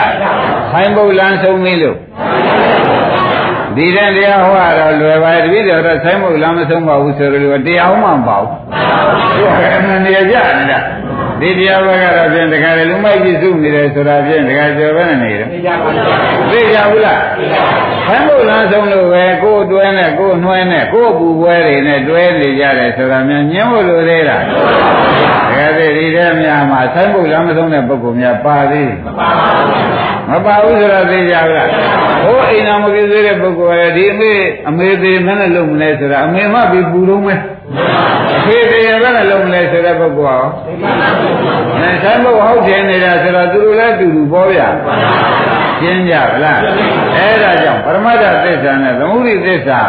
[0.72, 1.98] ဆိုင်ဘုတ်လန်းဆုံးပြီလို့
[3.76, 8.52] ဒီတဲ့တရားဟောတော့လွယ်ပါတပည့်တော်တော့ဆိုင်းဘုတ်လမ်းမဆုံးပါဘူးဆိုလို့တရားမှမပါဘူး
[9.36, 10.80] သူကအမှန်တရားကြနေတာ
[11.40, 15.96] ဒီတရားဘက်ကတော့ဖြင့်တခါလေလူမိုက်ကြီးစုနေတယ်ဆိုတာဖြင့်တခါကျော်ပဲနေတယ်သိကြပါဘူး
[16.52, 17.20] သိကြဘူးလား
[18.08, 24.44] ဆန်းဖို့လမ်းဆုံးလို့ပဲကိုယ်တွဲနဲ့ကိုယ်နှွဲနဲ့ကိုယ်ပူပွဲတွေနဲ့တွဲနေကြတယ်ဆိုတာများညှင်းဖို့လိုသေးလား
[25.50, 29.74] တကယ်သိဒီထဲများမှာဆန်းဖို့လမ်းမဆုံးတဲ့ပုဂ္ဂိုလ်များပါသေးမပါပါဘူး
[30.30, 31.70] မပါဘူးဆိုတော့သိကြဘူးလား
[32.24, 34.33] ဟို အိမ်တော်မကိသေးတဲ့ပုဂ္ဂိုလ်ရဲ့ဒီအမေ
[34.69, 37.41] အမေသေးမနဲ့လုံမလဲဆိုတာအမေမပြီးပူတော့မယ်
[38.37, 40.47] အဖေသေးရဘယ်နဲ့လုံမလဲဆိုတဲ့ပုဂ္ဂိုလ်ရော
[41.77, 44.69] အဲဆန်းဖို့ဟုတ်တယ်နေတာဆိုတော့သူတို့လည်းတူတူပေါ်ဗျာ
[45.81, 46.61] ရှင်းကြဗလား
[47.17, 49.81] အဲဒါကြောင့်ပရမတ္ထသစ္စာနဲ့သမုဒိသစ္စာ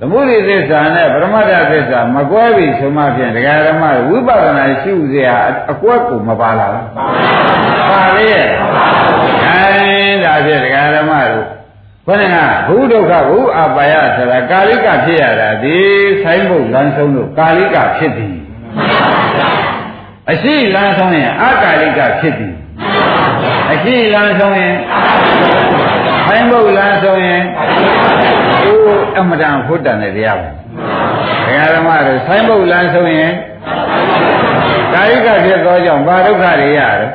[0.00, 5.28] သမုဒိသစ္စာနဲ့ပရမတ္ထသစ္စာမကွဲပြီဆိုမှဖြင့်တရားဓမ္မဝိပဿနာရှုเสีย
[5.70, 6.88] အကွက်ကိုမပါလာဘူး
[7.90, 8.46] ပါလေရဲ့
[9.46, 11.46] အဲဒါဖြင့်တရားဓမ္မတို့
[12.09, 15.77] ဘခေါင်းကဘုဒုက္ခဘုအပါယဆိုတာကာလိကဖြစ်ရတာဒီ
[16.23, 18.35] ဆိုင်ဘုတ်လမ်းဆုံးလို့ကာလိကဖြစ်သည်
[20.31, 22.55] အရှိလမ်းဆုံးရင်အကာလိကဖြစ်သည်
[23.71, 24.75] အရှိလမ်းဆုံးရင်
[26.27, 27.43] ဆိုင်ဘုတ်လမ်းဆုံးရင်
[28.63, 30.49] အိုးအမတန်ဖို့တန်တဲ့တရားပဲ
[31.45, 33.33] ဘုရားဓမ္မတို့ဆိုင်ဘုတ်လမ်းဆုံးရင်
[34.93, 37.11] ကာယကဖြစ်သောကြောင့်ဘာဒုက္ခတွေရတယ်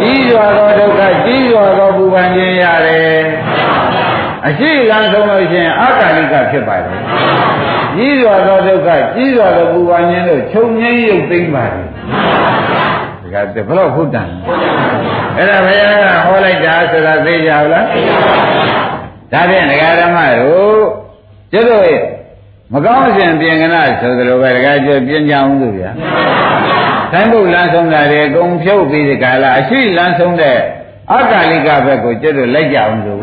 [0.00, 3.18] ကြီးစွာသောဒုက္ခကြီးစွာသောပူပန်ခြင်းရတယ်
[4.48, 6.96] အရှိလမ်းဆုံးလို့ရှိရင်အကာလိကဖြစ်ပါတယ်
[7.96, 11.86] ကြီးစွာသောဒုက္ခကြီးစွာသောပူပန်ခြင်းတို့ချုပ်ငြိမ်းရုပ်သိမ်းပါတယ်
[13.34, 14.28] ဒါကဘယ်တော့ဟုတ်တယ်
[15.36, 18.34] အဲ့ဒါဘုရားကဟောလိုက်တာဆိုတာသိကြဘူးလားသိပါပါ
[19.32, 20.80] ဒါဖြင့်ဒကာဓမ္မတို့
[21.52, 22.02] ကျွတ်တို့ရဲ့
[22.72, 25.90] မကောင်းစဉ်ပြင်ကနာဆိုသလိုပဲဒကာကျွတ်ပြင်ကြအောင်လို့ဗျာ
[27.12, 30.58] တိုင်းဘုတ်လမ်းဆုံးတာတွေအကုန်ဖြုတ်ပြီးဒီကလာအရှိလမ်းဆုံးတဲ့
[31.14, 33.20] အကာလိကဘက်ကိုကျွတ်တို့လိုက်ကြအောင်လို့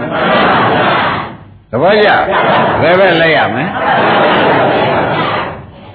[1.72, 2.10] သဘောကျ
[2.82, 3.66] ဘယ်ဘက်လိုက်ရမလဲ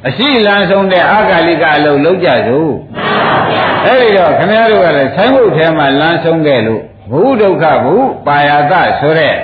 [0.07, 2.71] အရှိလမ်းဆုံးတဲ့အကာလိကအလုပ်လုပ်ကြစို့
[3.85, 7.95] အဲ့ဒီတော့ခင်ဗျားတို့ကလည်းဆိုင်းဘုတ်ထဲမှာလမ်းဆုံးခဲ့လို့ဘုဒုက္ခဘု
[8.27, 9.37] ပါယတဆိုတဲ့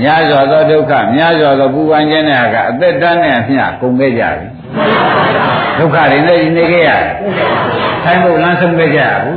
[0.00, 4.46] များစွာသောဒုက္ခများစွာသောပူပန်ခြင်းတွေကအသက်တန်းနဲ့အမျှကုန်ခဲ့ကြပြီ
[5.78, 7.12] ဒုက္ခတွေနဲ့နေခဲ့ရတယ်
[8.04, 9.36] ဆိုင်းဘုတ်လမ်းဆုံးခဲ့ကြဘူး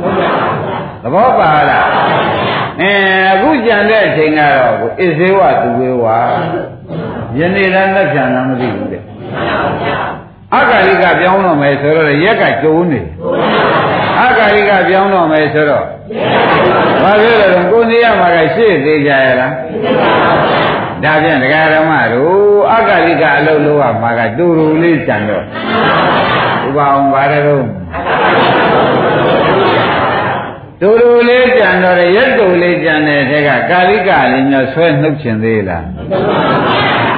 [1.02, 1.86] သဘောပါလား
[2.80, 2.92] အဲ
[3.32, 6.04] အခုကြံတဲ့အချိန်ကတော့ကိုဣဇေဝသူဝေဝ
[7.38, 9.02] ယနေ့လည်းလက်ပြန်လာမသိဘူးတဲ့
[10.54, 13.00] အဂါလိကပြောင်းတော့မယ်ဆိုတော့ရက်ကကျုံနေ
[14.20, 15.84] အဂါလိကပြောင်းတော့မယ်ဆိုတော့
[17.02, 19.52] ဘာဖြစ်လဲတော့ကိုနေရမှာကရှေ့သေးကြရလား
[21.04, 25.44] ဒါဖြင့်ဒကာရမတို့အဂါလိကအလုပ်လုပ်ရမှာကတူတူလေးကြံတော့
[26.68, 27.64] ဥပအောင်ပါတယ်တော့
[30.80, 35.84] တူတူလေးကြံတော့ရက်တူလေးကြံတဲ့ထက်ကကာလိကလေးညဆွဲနှုတ်ချင်သေးလား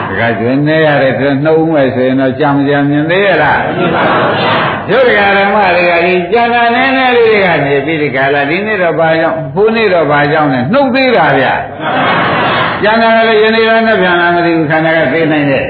[0.09, 3.61] တခါကျွန်းနေရတယ်သူနှုတ်မဲ့ဆိုရင်တော့ကြံကြံမြင်သေးရလား
[4.91, 11.47] ရုပ်ရဓမ္မတွေကဒီကျန်တာနည်းနည်းလေးတွေကနေပြီးဒီကလာဒီနေ့တော့ဘာကြောင့်ဘုနေ့တော့ဘာကြောင့်လဲနှုတ်သေးတာဗျ
[12.83, 15.67] ကျန်တာလည်းယနေ့တော့နဲ့ပြန်လာမသိဘူးခန္ဓာကသိနိုင်တယ်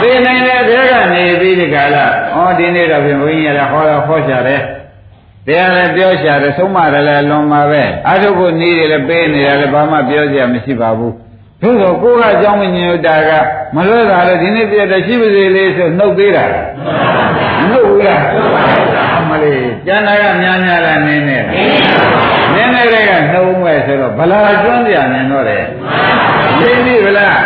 [0.00, 4.60] သိနိုင်တဲ့ဘဲကနေပြီးဒီကလာဩဒီနေ့တော့ပြင်ဘုန်းကြီးရဟောတော့ဟောချတယ်
[5.46, 11.14] တရားလည်းပြောရှာတယ်ဆုံးမတယ်လည်းလွန်ပါပဲအထုပ်ကိုနေတယ်လည်းပေးနေတယ်လည်းဘာမှပြောစရာမရှိပါဘူး
[11.62, 13.30] သို့တော့ကိုယ်ကအကြောင်းမညင်တာက
[13.74, 16.44] မလွဲတာလေဒီနေ့ပြည့်တဲ့ရှိပါစေလေးဆိုနှုတ်သေးတာ
[17.60, 18.22] မနှုတ်ဘူးလား
[19.30, 21.38] မလေးကျန်တာကများများလားနင်းနေ
[22.54, 25.64] နင်းနေတဲ့ကနှုတ်မဲ့ဆိုတော့ဗလာကျွန်းပြနေတော့တယ်
[26.60, 27.38] သိပြီဗလား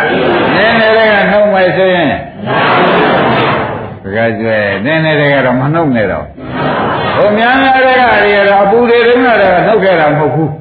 [0.55, 2.11] နင်းနေတဲ့ကနှုတ်မဲ့ဆိုရင်
[4.09, 6.25] တကယ်ကျွဲနင်းနေတဲ့ကတော့မနှုတ်နဲ့တော့
[7.17, 10.51] ဟိုများများတဲ့ကတွေကတော့အပူတွေတုန်းကတော့နှုတ်ခဲ့တာမဟုတ်ဘူး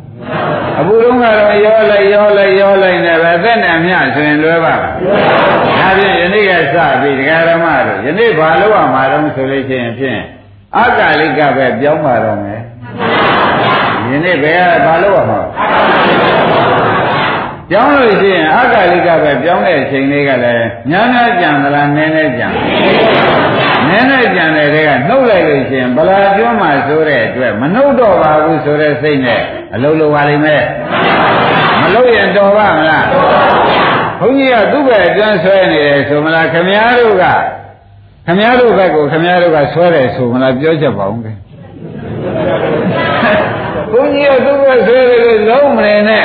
[0.78, 10.20] အပူတုန်းကတော့ရောလိုက်ရောလိုက်ရောလိုက်နေပဲသက်နဲ့မြဆိုရင်လွဲပါလားဒါဖြင့်ယနေ့ကစပြီးဒကာရမတို့ယနေ့ဘာလို့ရမှာတော့ဆိုလို့ရှိရင်ဖြင့်
[10.78, 12.61] အကာလိကပဲပြောင်းပါတော့မယ်
[14.11, 15.40] ယနေ့ဘယ်ကဘာလို့ရမှာ
[17.71, 22.49] ပြောင်းလို့ရှိရင်အကာလိကပဲပြောင်းတဲ့အချိန်လေးကလည်းညာညာကြံသလားနည်းနည်းကြံ
[23.89, 29.43] နည်းနည်းကြံတဲ့တွေကနှုတ်လိုက်လို့ရှိရင်ဗလာကျွမ်းမှဆိုတဲ့အတွက်မနှုတ်တော့ပါဘူးဆိုတဲ့စိတ်နဲ့
[29.75, 30.62] အလုံးလုံးပါလိမ့်မယ်
[31.81, 33.07] မလို့ရင်တော်ပါမလား
[34.21, 37.25] ဘုန်းကြီးကသူ့ဘက်အကျန်းဆွဲနေတယ်ဆိုမလားခမည်းတော်က
[38.27, 41.33] ခမည်းတော်ဘက်ကိုခမည်းတော်ကဆွဲတယ်ဆိုမလားပြောချက်ပါဦးကဲ
[43.93, 46.25] ဘုန်းကြီးကသူ့ဘက်ဆွဲတယ်လို့လုံးမနေနဲ့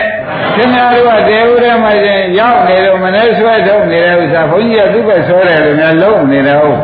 [0.56, 6.80] ခင်ဗျားတို့ကတေဦးထဲမှာချင်းရောက်နေတော့မနေ့ဆွဲထုတ်နေတဲ့ဥစ္စာဘုန်းကြီးကသူ့ဘက်ဆွဲတယ်လို့များလုံးနေတယ်ဟုတ်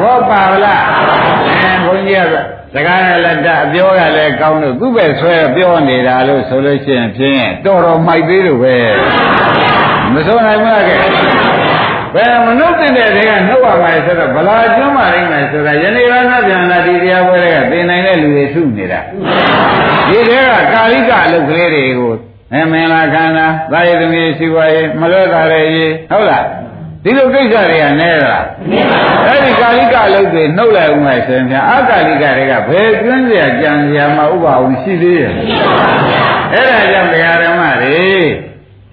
[0.00, 0.84] ဘောပါလား
[1.62, 2.34] အဲဘုန်းကြီးက
[2.74, 8.76] စကားနဲ့လက်တအပြောရလဲကောင်းလို့သူ့ပဲဆွဲပြောနေတာလို့ဆိုလို့ရှိရင်ဖြင့်တော်တော်မိုက်သေးလို့ပဲ
[10.12, 10.96] မဆိုနိုင်ဘူးလားကဲ
[12.14, 19.00] ဘယ်မနှုတ်တဲ့တွေကနှုတ်ရမယ်ဆိုတော့ဗလာကျွမ်းပါလိမ့်မယ်ဆိုတာယနေ့ကနပြန်လာဒီတရားပွဲတွေကသိနိုင်တဲ့လူတွေထုနေတာ
[20.08, 22.12] ဒီတွေကကာလိကအလုပ်ကလေးတွေကို
[22.54, 25.66] အဲမင်္ဂလာခန္ဓာသာယသမီးရှိပါရဲ့မလွဲတာရဲ့
[26.10, 26.46] ဟုတ်လား
[27.04, 28.44] ဒီလိုကိစ္စတွေကနဲလား
[29.26, 35.32] အဲ့ဒီကာလိကအလုပ်တွေနှုတ်လိုက်ဦးမယ်ဆိုရင်အကာလိကတွေကဘယ်ကျွန်းစရာကြံစရာမဥပအောင်ရှိသေးရဲ့
[36.52, 38.02] အဲ့ဒါကြောင့်ဘုရားဓမ္မတွေ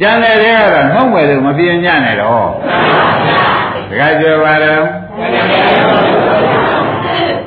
[0.02, 2.48] ကြံတဲ့တွေကတော့နှုတ်မယ်လို့မပြင်းညနဲ့တော့
[3.90, 4.84] တခါကြွယ်ပါတော့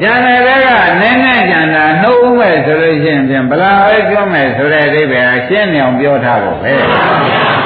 [0.02, 0.68] ကြံတဲ့တွေက
[1.00, 6.72] နည်းနည်းကြံတာနှုတ်ဦးမယ်ဆိုလို့ရှိရင်ဖြင့်ဗလာပဲကျွန်းမယ်ဆိုတဲ့အဓိပ္ပာယ်ရှင်းနေအောင်ပြောထားဖို့ပဲ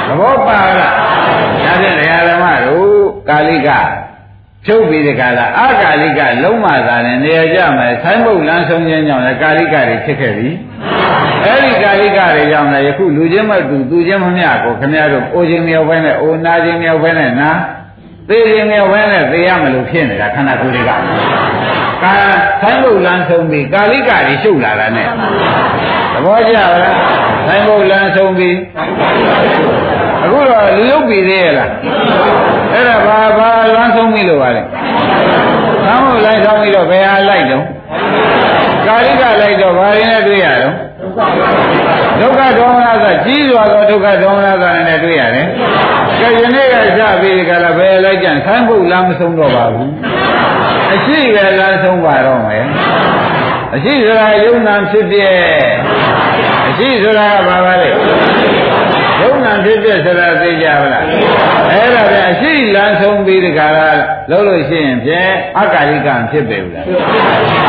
[0.07, 0.95] သဘောပါလား
[1.65, 2.97] ဒါဖြင့်ဓမ္မတို့
[3.29, 3.69] ကာလိက
[4.67, 10.49] ဖြုတ်ပြီးဒီကလာအကာလိကလုံးမသာနဲ့နေရာကြမယ်ဆိုင်းဘုတ်လမ်းဆုံးခြင်းကြောင့်လည်းကာလိကတွေဖြစ်ခဲ့ပြီ
[11.45, 17.51] အဲ့ဒီကာလိကတွေကြောင့်လည်းယခုလူချင်းမတူသူချင်းမမျှကိုခင်ဗျားတို့အိုခြင်းမြောက်ပဲနဲ့အိုနာခြင်းမြောက်ပဲနဲ့နာ
[18.29, 20.91] သေခြင်းမြောက်ပဲနဲ့သေရမလို့ဖြစ်နေတာခန္ဓာကိုယ်တွေက
[22.03, 22.15] ကာ
[22.63, 25.09] ဆိုင်ဘုတ်လန်းဆုံးပြီးကာလိကတွေရှုပ်လာတာနဲ့
[26.13, 26.71] သဘောကျလား
[27.47, 28.57] ဆိုင်ဘုတ်လန်းဆုံးပြီး
[30.25, 31.71] အခုတော့လူရုပ်ပြီးသေးရဲ့လား
[32.73, 34.63] အဲ့ဒါဘာဘာလန်းဆုံးပြီလို့ပါလဲ
[35.85, 37.65] သံဘုတ်လိုက်ဆုံးပြီးတော့ဘယ်ဟာလိုက်တော့
[38.87, 40.75] ကာလိကလိုက်တော့ဘာရင်းနဲ့တွေ့ရတော့
[42.21, 45.47] ဒုက္ခဒေါမနသကြီးစွာသောဒုက္ခဒေါမနသနဲ့တွေ့ရတယ်။
[46.19, 49.89] ကြယနေ့ကစပြီးကြလားဘယ်လိုက်ကြံဆန်းဖို့လားမဆုံးတော့ပါဘူး။
[50.95, 52.65] အရှိကလားဆုံးပါတော့မယ်။
[53.75, 55.35] အရှိဆိုတာယုံနာဖြစ်တဲ့
[56.69, 57.91] အရှိဆိုတာကဘာပါလဲ။
[59.23, 61.05] ယုံနာဖြစ်တဲ့ဆိုတာသိကြပါလား။
[61.73, 63.89] အဲ့ဒါပဲအရှိလန်းဆုံးပြီးဒီကရာ
[64.31, 66.85] လုံးလို့ရှိရင်ဖြင့်အကာလိကဖြစ်ပေဘူးလား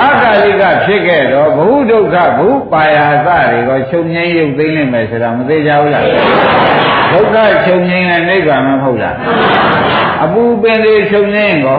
[0.08, 6.04] ။အကာလိကဖြစ်ခဲ့တော့ဘုဒုက္ခဘုပါယာသတွေကိုချုပ်ငိမ့်ရုပ်သိမ့်နိုင်မယ်ဆိုတာမသိကြဘူးလား။
[7.14, 9.16] ဒုက္ခချုပ်ငိမ့်တဲ့နိဗ္ဗာန်မဟုတ်လား။
[10.24, 11.78] အပူပင်တွေချုပ်ငိမ့်ကော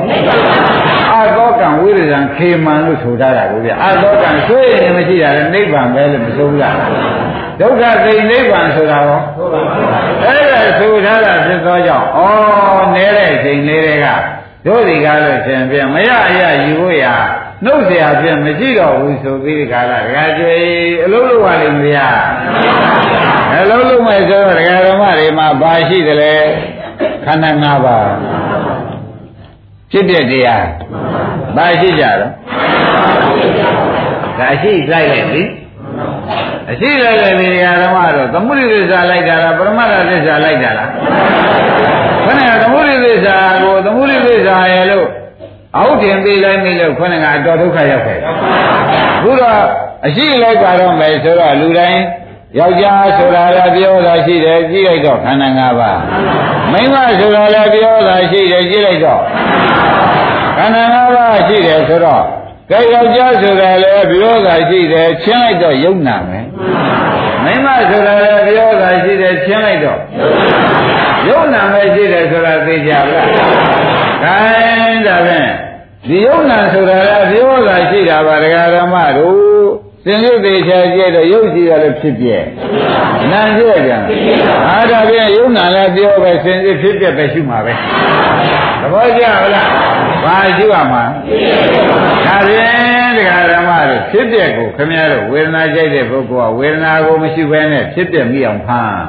[1.16, 6.76] အသောကံဝိရဇံခေမံလို့ဆိုထားတာကိုဗျအသောကံဆွေးရင်မရှိတာလည်းနိဗ္ဗာန်ပဲလို့မဆိုဘူးလား
[7.59, 9.21] ဒုက္ခသိနိဗ္ဗာန်ဆိုတာရော
[10.23, 12.19] အဲ့ဒါဆိုထားတာဖြစ်သောကြောင့်ဩ
[12.95, 14.07] နေတဲ့ချိန်လေးတွေက
[14.65, 17.05] တို့ဒီကားလို့ရှင်ပြမရအရယူဖို့ရ
[17.65, 20.55] နှုတ်เสียဖြင့်မရှိတော့ဘူးဆိုပြီးဒီကားကဒကာကျွေ
[21.05, 21.97] အလုံးလုံးပါလိမ့်မရ
[23.61, 26.35] အလုံးလုံးမဲ့ဆိုတော့ဒကာဓမ္မတွေမှာဘာရှိသလဲ
[27.25, 28.09] ခန္ဓာ၅ပါး
[29.91, 30.65] ဖြစ်တဲ့တရား
[31.57, 32.19] ဘာရှိကြတော့
[34.39, 35.43] ဒါရှိလိုက်လိုက်ပြီ
[36.70, 37.48] အရှိလိုက်လိုက်ပြီ
[37.82, 40.88] ဓမ္မတော့သမုဒိသစ္စာလိုက်တာလားပရမတ္ထသစ္စာလိုက်တာလား
[42.26, 45.06] ခဏကသမုဒိသစ္စာကိုသမုဒိသစ္စာရဲ့လို့
[45.76, 48.22] အောက်တင်ပေးလိုက်ပြီလို့ခဏကအတော်ဒုက္ခရောက်ခဲ့အ
[49.22, 49.60] ခုတော့
[50.06, 52.00] အရှိလိုက်ပါတော့မယ်ဆိုတော့လူတိုင်း
[52.58, 55.98] ယောက်ျားဆိုတာလည်းပြောတာရှိတယ်ကြည့်လိုက်တော့ခန္ဓာ၅ပါး
[56.72, 59.20] မိန်းမဆိုတာလည်းပြောတာရှိတယ်ကြည့်လိုက်တော့
[60.56, 62.22] ခန္ဓာ၅ပါးရှိတယ်ဆိုတော့
[62.70, 66.46] ကဲယောက်ျားဆိုတာလည်းပြောတာရှိတယ်ချင်းလိုက်တော့ယုံနာမယ်
[67.44, 70.00] မိန်းမဆိုတာလည်းပြောတာရှိတယ်ချင်းလိုက်တော့
[71.28, 75.50] ယုံနာမယ်ရှိတယ်ဆိုတာသိကြလားခိုင်းဒါဖြင့်
[76.06, 79.68] ဒီယုံနာဆိုတာလည်းပြောတာရှိတာပါဒကာဓမ္မတို့
[80.04, 82.36] စင်စစ်သေးချာကြည့်တော့ရုပ်ကြည့်ရလည်းဖြစ်ပြဲ
[83.30, 83.92] နာပြဲကြ
[84.68, 87.72] အားဒါဖြင့်ယုံနာလည်းပြောပဲစင်စစ်ဖြစ်ပြပဲရှိမှာပဲ
[88.80, 89.22] သဘောကျ
[89.54, 89.68] လား
[90.24, 91.02] ဘာရှိရမှာ
[92.26, 99.02] ဒါဖြင့်တရားဓမ္မတို့ဖြစ်ပြကိုခမည်းတော်ဝေဒနာကြိုက်တဲ့ပုဂ္ဂိုလ်ကဝေဒနာကိုမရှိဘဲနဲ့ဖြစ်ပြမိအောင်ဖမ်း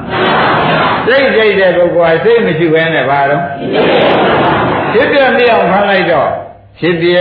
[1.06, 3.44] စိတ်ကြိုက်တဲ့ပုဂ္ဂိုလ်ကစိတ်မရှိဘဲနဲ့ဘာတော့
[4.92, 6.30] ဖြစ်ပြမိအောင်ဖမ်းလိုက်တော့
[6.79, 7.17] ဖြစ်ပြ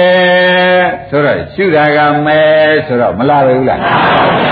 [1.11, 2.41] ဆိုတော့ရှုတာကမဲ
[2.87, 3.81] ဆိုတော့မလာဘူးလား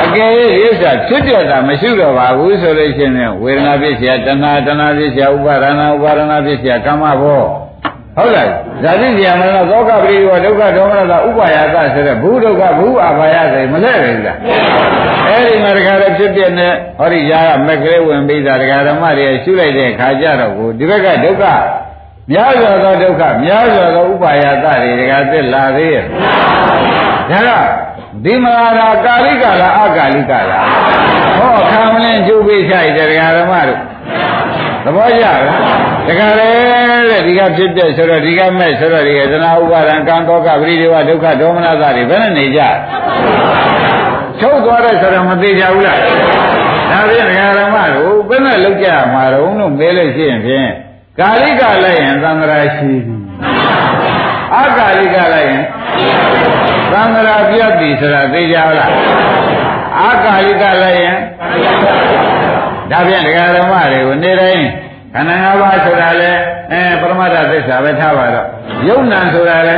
[0.06, 0.30] အကယ်၍
[0.62, 7.42] ရိစ္ဆာဖြစ်ပြတာမရှိတော့ပါဘူးဆိုလို့ရှိရင်ဝေဒနာဖြစ်เสียတဏှာတဏှာဖြစ်เสียဥပါဒနာဥပါဒနာဖြစ်เสียကာမဘော
[8.16, 8.48] ဟုတ်လား
[8.82, 14.38] ဇာတိဇာမနောသောကပရိယောဒုက္ခဒေါမနတာဥပါယသဆိုတဲ့ဘူးဒုက္ခဘူးအဘာယဆိုမလဲဘူးလား
[15.28, 21.44] အဲ့ဒီမှာတခါတော့ဖြစ်ပြနေဟောဒီຢာကမက်ကလေးဝင်ပြီးသားတရားဓမ္မတွေရှုလိုက်တဲ့ခါကျတော့ကိုဒီဘက်ကဒုက္ခ
[22.31, 26.03] များစွာသောဒုက္ခများစွာသောဥပါယသတွေတကသက်လာသေးရဲ့
[27.31, 27.51] ဒါက
[28.23, 28.45] ဒီမ
[28.77, 30.65] လာကာလိကလားအကာလိကလား
[31.37, 33.79] ဟောခံမလင်းကျုပ်ပေးချိုက်တယ်တရားဓမ္မတို့
[34.85, 35.39] သဘောကျလား
[36.07, 36.47] တခါလေ
[37.09, 42.61] တဲ့ဒီကဖြစ်တဲ့ဆိုတော့ဒီကမဲ့ဆိုတော့ဒီကသနာဥပါဒံကံတောကပရိဒေဝဒုက္ခဒေါမနသတွေဘယ်နဲ့နေကြ
[44.39, 45.99] ချုပ်သွားတဲ့ဆိုတော့မသေးကြဘူးလား
[46.91, 50.69] ဒါဖြင့်ဒကာဓမ္မတို့ဘယ်နဲ့လောက်ကြမှာတော့လို့မဲလို့ရှိရင်ဖြင့်
[51.19, 53.15] ကာလိကလိုက်ရင်သံဃာရှိပြီ
[54.55, 55.63] အကာလိကလိုက်ရင်
[56.91, 58.91] သံဃာပြတ်ပြီဆိုတာသိကြလား
[60.05, 61.17] အကာလိကလိုက်ရင်
[62.91, 64.65] ဒါဖြင့်ဒကာဓမ္မတွေကိုနေတိုင်း
[65.13, 66.31] ခန္ဓာ၅ပါးဆိုတာလဲ
[66.71, 68.47] အဲပရမတ္ထသစ္စာပဲထားပါတော့
[68.87, 69.75] ယုံ nant ဆိုတာလဲ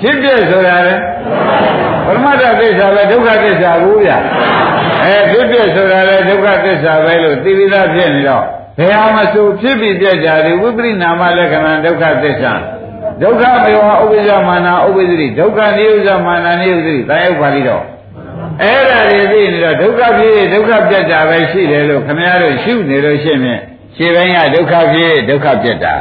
[0.00, 0.94] ဖြစ်ပြဆိုတာလဲ
[2.06, 4.10] ပရမတ္ထသစ္စာပဲဒုက္ခသစ္စာဘူးဗျ
[5.04, 8.44] အဲဖြစ်ပြဆိုတာလဲဒုက္ခသစ္စာပဲလို့သိပြီးသားဖြစ်နေတော့
[8.78, 12.52] ဘယ်ဟာမဆိုဖြစ်ပြီးပြကြတယ်ဝိပရိနာမလက္ခဏာဒုက္ခသစ္စာ
[13.22, 17.84] ဒုက္ခမယောဥပ္ပဇ္ဇမာနာဥပ္ပဇ္ဇိဒုက္ခနိဥဇ္ဇမာနာနိဥဇ္ဇိတာယုတ်ပါဠိတော့
[18.62, 23.60] အဲ့ဒါတွေသိနေတော့ဒုက္ခဖြစ်ဒုက္ခပြတ်တာပဲရှိတယ်လို့ခမည်းတော်ရှုနေလို့ရှိရင်
[23.96, 25.94] ခြေပိုင်းကဒုက္ခဖြစ်ဒုက္ခပြတ်တာ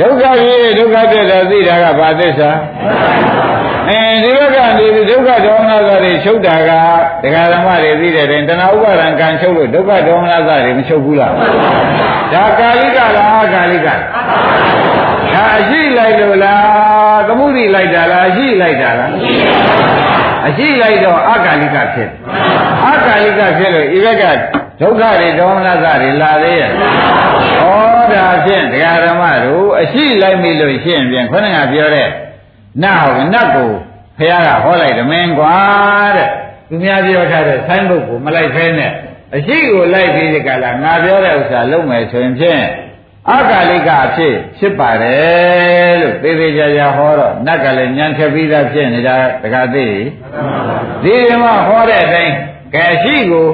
[0.00, 2.50] ဒုက္ခဖြစ်ဒုက္ခပြတ်တာသိတာကဘာသစ္စာ
[3.88, 6.70] အဲဒီဘက်ကနေဒုက္ခဒေါမနသာတွေချုပ်တာက
[7.22, 11.32] ဒကာဓမ္မတွေသိတဲ့တိုင်တဏှာဥပါဒံကံချုပ်လို့ဒုက္ခဒေါမနသာတွေမချုပ်ဘူးလား
[12.32, 13.94] ဒါကာလိကလားကာလိကဒါ
[15.56, 19.10] အရှိလိုက်လို့လားသမှုရိလိုက်တာလားအရှိလိုက်တာလား
[20.46, 22.08] အရှိလိုက်တော့အကာလိကဖြစ်
[22.86, 24.24] အကာလိကဖြစ်လို့ဤဘက်က
[24.80, 26.72] ဒုက္ခတွေဒေါမနစတွေလာသေးရဲ့ဩ
[28.12, 32.08] ဒါဖြင့်တရားဓမ္မတို့အရှိလိုက်ပြီလို့ရှင်းပြန်ခொနကပြောတဲ့
[32.82, 33.70] နတ်ဟုတ်နတ်ကို
[34.18, 35.54] ဖះကဟောလိုက်တယ်မင်းကွာ
[36.16, 36.28] တဲ့
[36.68, 38.92] သူများပြောထားတဲ့ဆိုင်းဘုတ်ကိုမလိုက်ဖဲနဲ့
[39.36, 42.62] အရှိကိုလိုက်ပြီးဒီကလာငါပြောတဲ့ဥစ္စာလုံးမယ်ဆိုရင်ဖြင့်
[43.30, 49.86] အကာလိကအဖြစ်ဖြစ်ပါတယ်လို့သေသေးချာချာဟောတော့နတ်ကလည်းညံထက်ပြီးသားဖြစ်နေတာတခါသိ
[51.04, 52.34] ဒီမှာဟောတဲ့အတိုင်း
[52.74, 53.48] ကဲအရှိကို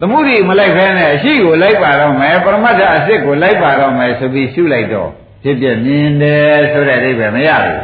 [0.00, 5.10] သမုဒိမလိုက်ဖဲနဲ့အရှိကိုလိုက်ပါတော့မယ်ပရမတ္ထအစစ်ကိုလိုက်ပါတော့မယ်ဆိုပြီးရှုလိုက်တော့
[5.42, 7.78] ဖြစ်ပြမြင်တယ်ဆိုတဲ့အဓိပ္ပာယ်မရဘူး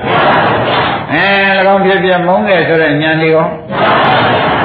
[1.12, 1.26] အဲ၎
[1.74, 3.46] င်းဖြစ်ပြမုန်းတယ်ဆိုတဲ့ဉာဏ်ဒီကော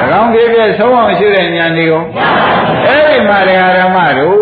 [0.20, 2.02] ၎င်းဖြစ်ပြဆုံးအောင်ရှုတဲ့ဉာဏ်ဒီကော
[2.86, 4.38] အဲဒီမှာတရားဓမ္မတို့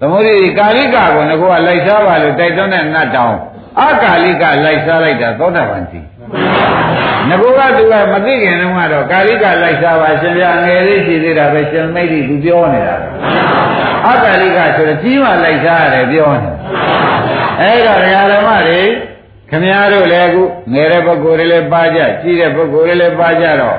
[0.00, 3.34] သမုဒိကာလိကကိုငါကလိုက်စားပါလို့တိုက်တွန်းတဲ့နတ်တောင်
[3.80, 6.00] အကာလိကလိုက်စားလိုက်တာသောတာပန်စီ
[7.28, 12.96] ငါကသူကမသိခင်တုန်းကတော့ကာလိကလိုက်စားပါရှင်ပြငယ်လေးရှိသေးတာပဲရှင်မိတ်ဒီသူပြောနေတာ
[14.10, 16.50] အကာလိကဆိုတော့ကြီးမှလိုက်စားရတယ်ပြောနေ
[17.60, 18.00] အဲ့တော့
[18.32, 18.82] ဓမ္မတွေ
[19.50, 20.42] ခမည်းတော်လည်းအခု
[20.72, 23.78] ငယ်တဲ့ပုဂ္ဂိုလ်တွေလည်းပါကြကြီးတဲ့ပုဂ္ဂိုလ်တွေလည်းပါကြတော့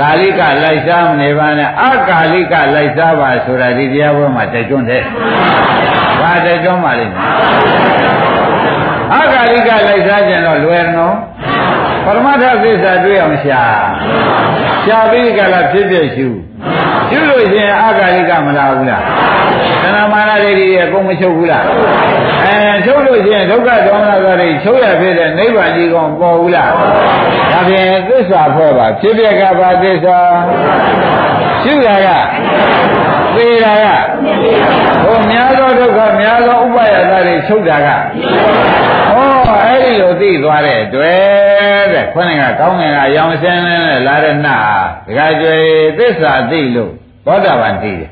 [0.00, 5.02] ကာလိကလိုက်စားမနေပါနဲ့အကာလိကလိုက်စားပါဆိုတာဒီတရားပွဲမှာတိုက်တွန်းတယ်။
[6.20, 7.26] ဘာတိုက်တွန်းပါလိမ့်မယ်။
[9.14, 11.14] အကာလိကလိုက်စားကြတော့လွယ်နော်။
[12.04, 13.62] ပရမတ္ထသစ္စာတွေ့အောင်ရှာ။
[14.84, 16.28] ရှာပြီးကလာဖြစ်ဖြစ်ရှု။
[17.10, 19.02] ရှုလို့ရှိရင်အကာလိကမလာဘူးလား။
[19.82, 21.64] သဏ္ဍမာနတွေကြီးရဲ့ပုံမချုပ်ဘူးလား။
[22.44, 26.70] အဲချုပ်လို့ရှိရင်ဒုက္ခဒေါမနသာတွေချုပ်ရဖြစ်တဲ့နိဗ္ဗာန်ကြီးကောင်ပေါ်ဘူးလား။
[27.52, 30.18] ဒါဖြင့်သစ္စာဖွဲ့ပါဖြစ်ဖြစ်ကဘာသစ္စာ
[31.62, 32.08] ရှုတာက
[33.36, 33.84] သေတာက
[35.02, 37.98] ဟိုများသောဒုက္ခများသောဥပါယတာတွေချုပ်တာကဟော
[39.72, 44.58] အဲ့ဒီလိုသိသွားတဲ့တွေ့တဲ့ခေါင်းကကောင်းငင်ကရောင်စင်းနဲ့လာတဲ့နှာ
[45.06, 45.56] ဒကာကျွေ
[45.98, 46.92] သစ္စာသိလို့
[47.26, 48.10] သောတာပန်သိတယ်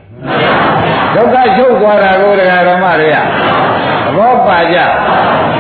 [1.15, 3.17] ဒုက္ခချုပ်သွားတာကိုဒကာတော်မတွေက
[4.05, 4.79] သဘောပါကြ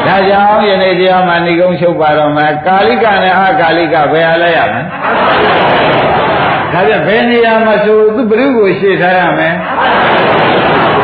[0.07, 4.83] ဒါကြောင့်ယနေ့တရားမှာဏိကုံချုပ်ပါတော့မယ်ကာလိကနဲ့အာကာလိကဘယ်ဟာလဲရမလဲ
[6.73, 9.55] ဒါပြဘယ်နေရာမှာဆိုသူဘုရုကိုရှေ့ထားရမယ်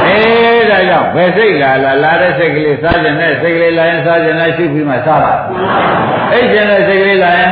[0.07, 5.34] အေး ဒါကြောင့်ဘယ်စိတ်လာလာလာတဲ့စိတ်ကလေးစားခြင်းနဲ့စိတ်ကလေးလာရင်စားခြင်းနဲ့ရှုပြီးမှစားပါ
[6.32, 7.50] အိတ်ခြင်းနဲ့စိတ်ကလေးလာရင်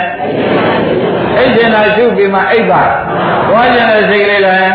[1.39, 2.83] အိတ်ခြင်းနဲ့ရှုပြီးမှအိတ်ပါ
[3.49, 4.73] သွားခြင်းနဲ့စိတ်ကလေးလာရင်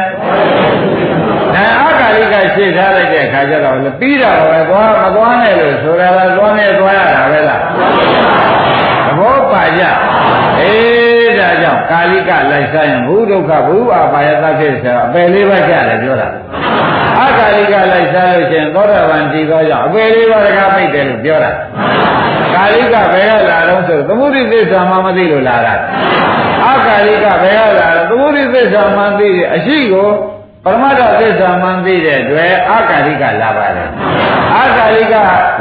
[1.55, 7.61] ဒါအာကာလိကရှေ့ထားလိုက်တဲ့အခါကျတော့ပြီးတာပဲသွားမသွားနဲ့လို့ဆိုတာကသွားနဲ့သွားရတာပဲလား
[9.05, 9.83] သဘောပါကြ
[10.61, 16.29] အေးဒါကြောင့်ကာလိကလိုက်စားရင်ဘုဒုက္ခဘုအာပါယသဖြစ်ဆိုတော့အပယ်လေးပါးကြတယ်ပြောတာ
[17.19, 21.51] အာကာလိကလိုက်စားလို့ရှင်သောတာပန်ဒီသောကြောင့်အပယ်လေးပါးတကားပိတ်တယ်လို့ပြောတာ
[22.55, 25.73] ကာလိကဘယ်ကလာတော့ဆိုသမုဒိသစ္စာမှမသိလို့လာတာ
[26.65, 30.09] အာကာလိကဘယ်ကလာတော့သမုဒိသစ္စာမှသိတယ်အရှိကို
[30.63, 33.89] ပရမတ္ထသစ္စာမှန်သိတဲ့အတွက်အာကာလိကလာပါတယ်
[34.57, 35.15] အာကာလိက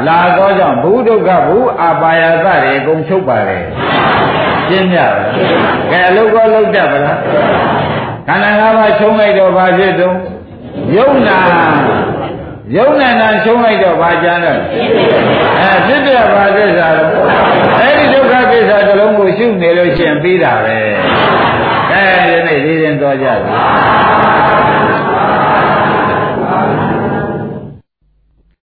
[0.07, 3.63] လာသောကြောင့်ဘုဒုက္ခဘုအာပါယသတွေအကုန်ချုပ်ပါတယ်
[4.67, 5.31] ရှင်းကြပါလား
[5.91, 7.17] ကဲအလုတ်ကောလုတ်တတ်ပါလား
[8.27, 10.15] ခန္ဓာ၅ပါးချုံလိုက်တော့ဘာဖြစ်တုံး
[10.95, 11.39] ယုံနာ
[12.75, 14.59] ယုံနာနာချုံလိုက်တော့ဘာကြမ်းတော့
[15.61, 17.09] အဲဖြစ်တဲ့ဘာသစ္စာတော့
[17.79, 20.77] အဲဒီဒုက္ခသစ္စာတစ်လုံးကိုရှုနေလို့ရှိရင်ပြီးတာပဲ
[21.93, 23.53] အဲဒီနေ့ဒီရင်တော်ကြပြီ